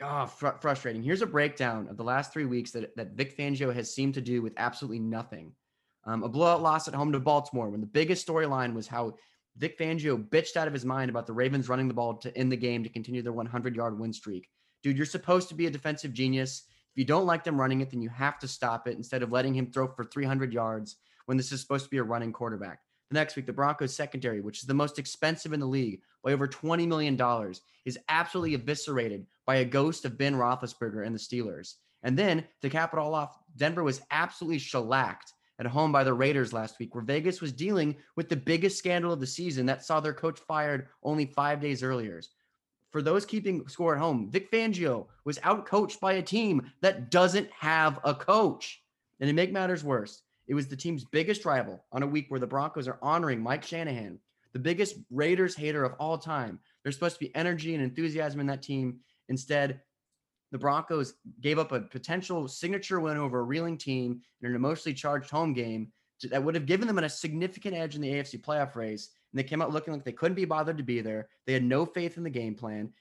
[0.00, 1.02] oh, fr- frustrating.
[1.02, 4.20] Here's a breakdown of the last three weeks that that Vic Fangio has seemed to
[4.20, 5.52] do with absolutely nothing.
[6.04, 9.16] Um, a blowout loss at home to Baltimore when the biggest storyline was how
[9.56, 12.50] Vic Fangio bitched out of his mind about the Ravens running the ball to end
[12.50, 14.48] the game to continue their 100 yard win streak
[14.82, 16.64] dude, you're supposed to be a defensive genius.
[16.92, 19.32] If you don't like them running it, then you have to stop it instead of
[19.32, 22.80] letting him throw for 300 yards when this is supposed to be a running quarterback.
[23.10, 26.32] The next week, the Broncos secondary, which is the most expensive in the league by
[26.32, 27.20] over $20 million,
[27.84, 31.74] is absolutely eviscerated by a ghost of Ben Roethlisberger and the Steelers.
[32.02, 36.14] And then to cap it all off, Denver was absolutely shellacked at home by the
[36.14, 39.84] Raiders last week, where Vegas was dealing with the biggest scandal of the season that
[39.84, 42.22] saw their coach fired only five days earlier
[42.90, 47.48] for those keeping score at home, Vic Fangio was outcoached by a team that doesn't
[47.52, 48.82] have a coach.
[49.20, 52.40] And to make matters worse, it was the team's biggest rival on a week where
[52.40, 54.18] the Broncos are honoring Mike Shanahan,
[54.52, 56.58] the biggest Raiders hater of all time.
[56.82, 58.98] There's supposed to be energy and enthusiasm in that team.
[59.28, 59.80] Instead,
[60.50, 64.94] the Broncos gave up a potential signature win over a reeling team in an emotionally
[64.94, 65.92] charged home game
[66.28, 69.10] that would have given them a significant edge in the AFC playoff race.
[69.32, 71.28] And they came out looking like they couldn't be bothered to be there.
[71.46, 72.92] They had no faith in the game plan.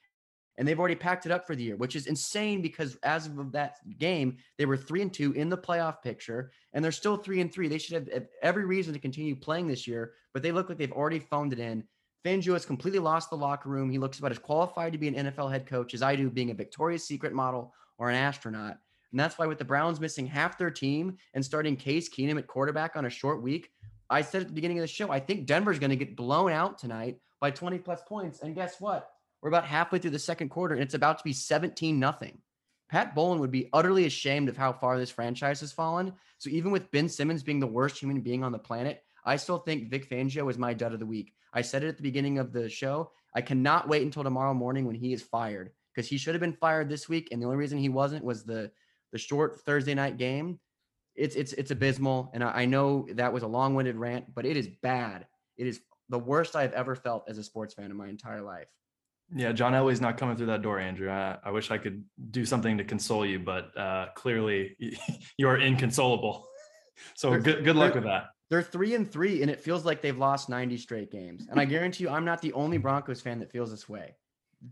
[0.58, 3.54] And they've already packed it up for the year, which is insane because as of
[3.54, 7.40] that game, they were three and two in the playoff picture, and they're still three
[7.40, 7.70] and three.
[7.70, 10.92] They should have every reason to continue playing this year, but they look like they've
[10.92, 11.86] already phoned it in.
[12.26, 13.90] Fangio has completely lost the locker room.
[13.90, 16.52] He looks about as qualified to be an NFL head coach as I do, being
[16.52, 18.78] a Victoria's Secret model or an astronaut.
[19.12, 22.48] And that's why with the Browns missing half their team and starting Case Keenum at
[22.48, 23.70] quarterback on a short week,
[24.10, 26.52] I said at the beginning of the show, I think Denver's going to get blown
[26.52, 28.42] out tonight by 20 plus points.
[28.42, 29.10] And guess what?
[29.42, 32.40] We're about halfway through the second quarter and it's about to be 17 nothing.
[32.90, 36.14] Pat Bowlen would be utterly ashamed of how far this franchise has fallen.
[36.40, 39.60] So even with Ben Simmons being the worst human being on the planet, I still
[39.60, 41.34] think Vic Fangio is my dud of the week.
[41.54, 43.12] I said it at the beginning of the show.
[43.36, 46.54] I cannot wait until tomorrow morning when he is fired because he should have been
[46.54, 48.72] fired this week, and the only reason he wasn't was the
[49.12, 50.60] the short Thursday night game.
[51.20, 54.46] It's it's it's abysmal, and I, I know that was a long winded rant, but
[54.46, 55.28] it is bad.
[55.58, 58.68] It is the worst I've ever felt as a sports fan in my entire life.
[59.36, 61.10] Yeah, John Elway's not coming through that door, Andrew.
[61.10, 64.76] I, I wish I could do something to console you, but uh, clearly
[65.38, 66.48] you are inconsolable.
[67.16, 68.30] So good good luck with that.
[68.50, 71.48] They're three and three, and it feels like they've lost 90 straight games.
[71.50, 74.16] And I guarantee you, I'm not the only Broncos fan that feels this way.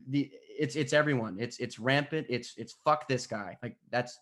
[0.10, 1.38] The it's it's everyone.
[1.40, 2.28] It's it's rampant.
[2.30, 3.58] It's it's fuck this guy.
[3.62, 4.18] Like that's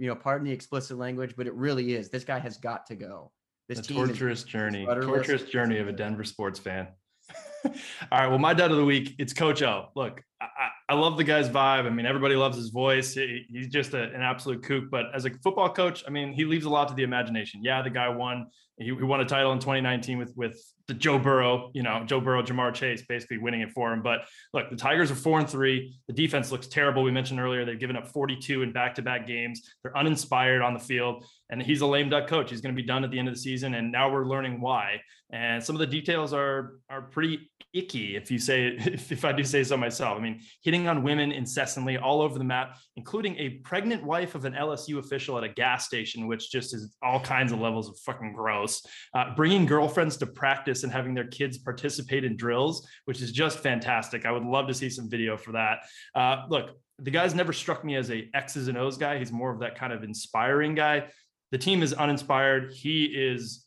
[0.00, 2.08] you know, pardon the explicit language, but it really is.
[2.08, 3.30] This guy has got to go.
[3.68, 6.88] This a torturous journey, torturous journey of a Denver sports fan.
[7.64, 7.72] All
[8.10, 8.26] right.
[8.26, 9.88] Well, my dud of the week, it's Coach O.
[9.94, 10.46] Look, I,
[10.88, 11.84] I love the guy's vibe.
[11.84, 13.12] I mean, everybody loves his voice.
[13.12, 14.90] He, he's just a, an absolute kook.
[14.90, 17.60] But as a football coach, I mean, he leaves a lot to the imagination.
[17.62, 18.46] Yeah, the guy won.
[18.80, 21.70] He, he won a title in 2019 with with the Joe Burrow.
[21.74, 24.02] You know, Joe Burrow, Ja'Marr Chase, basically winning it for him.
[24.02, 24.22] But
[24.52, 25.94] look, the Tigers are four and three.
[26.08, 27.02] The defense looks terrible.
[27.02, 29.70] We mentioned earlier they've given up 42 in back to back games.
[29.82, 32.50] They're uninspired on the field, and he's a lame duck coach.
[32.50, 34.60] He's going to be done at the end of the season, and now we're learning
[34.60, 35.00] why.
[35.32, 39.32] And some of the details are are pretty icky, if you say if, if I
[39.32, 40.18] do say so myself.
[40.18, 44.44] I mean, hitting on women incessantly all over the map, including a pregnant wife of
[44.44, 47.98] an LSU official at a gas station, which just is all kinds of levels of
[47.98, 48.69] fucking gross.
[49.14, 53.58] Uh, bringing girlfriends to practice and having their kids participate in drills, which is just
[53.58, 54.24] fantastic.
[54.24, 55.78] I would love to see some video for that.
[56.14, 56.66] Uh, look,
[56.98, 59.18] the guy's never struck me as a X's and O's guy.
[59.18, 61.08] He's more of that kind of inspiring guy.
[61.50, 62.72] The team is uninspired.
[62.72, 63.66] He is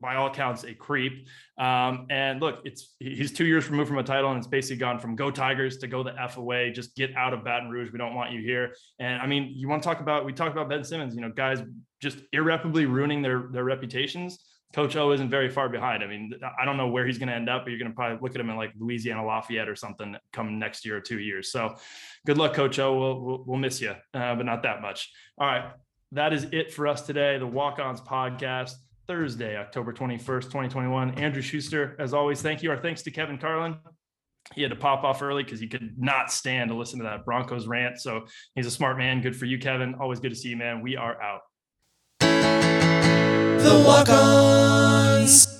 [0.00, 1.28] by all accounts a creep.
[1.58, 4.98] Um, and look, it's he's two years removed from a title, and it's basically gone
[4.98, 6.70] from go Tigers to go the f away.
[6.70, 7.90] Just get out of Baton Rouge.
[7.92, 8.74] We don't want you here.
[8.98, 10.24] And I mean, you want to talk about?
[10.24, 11.14] We talked about Ben Simmons.
[11.14, 11.62] You know, guys
[12.00, 14.38] just irreparably ruining their their reputations.
[14.74, 16.02] Coach O isn't very far behind.
[16.02, 17.94] I mean, I don't know where he's going to end up, but you're going to
[17.94, 21.18] probably look at him in like Louisiana Lafayette or something come next year or two
[21.18, 21.50] years.
[21.50, 21.76] So,
[22.26, 22.98] good luck, Coach O.
[22.98, 25.10] We'll we'll, we'll miss you, uh, but not that much.
[25.38, 25.70] All right,
[26.12, 27.38] that is it for us today.
[27.38, 28.72] The Walk Ons podcast.
[29.06, 31.18] Thursday, October 21st, 2021.
[31.18, 32.70] Andrew Schuster, as always, thank you.
[32.70, 33.76] Our thanks to Kevin Carlin.
[34.54, 37.24] He had to pop off early because he could not stand to listen to that
[37.24, 37.98] Broncos rant.
[38.00, 39.20] So he's a smart man.
[39.20, 39.94] Good for you, Kevin.
[40.00, 40.82] Always good to see you, man.
[40.82, 41.40] We are out.
[42.20, 45.55] The walk ons.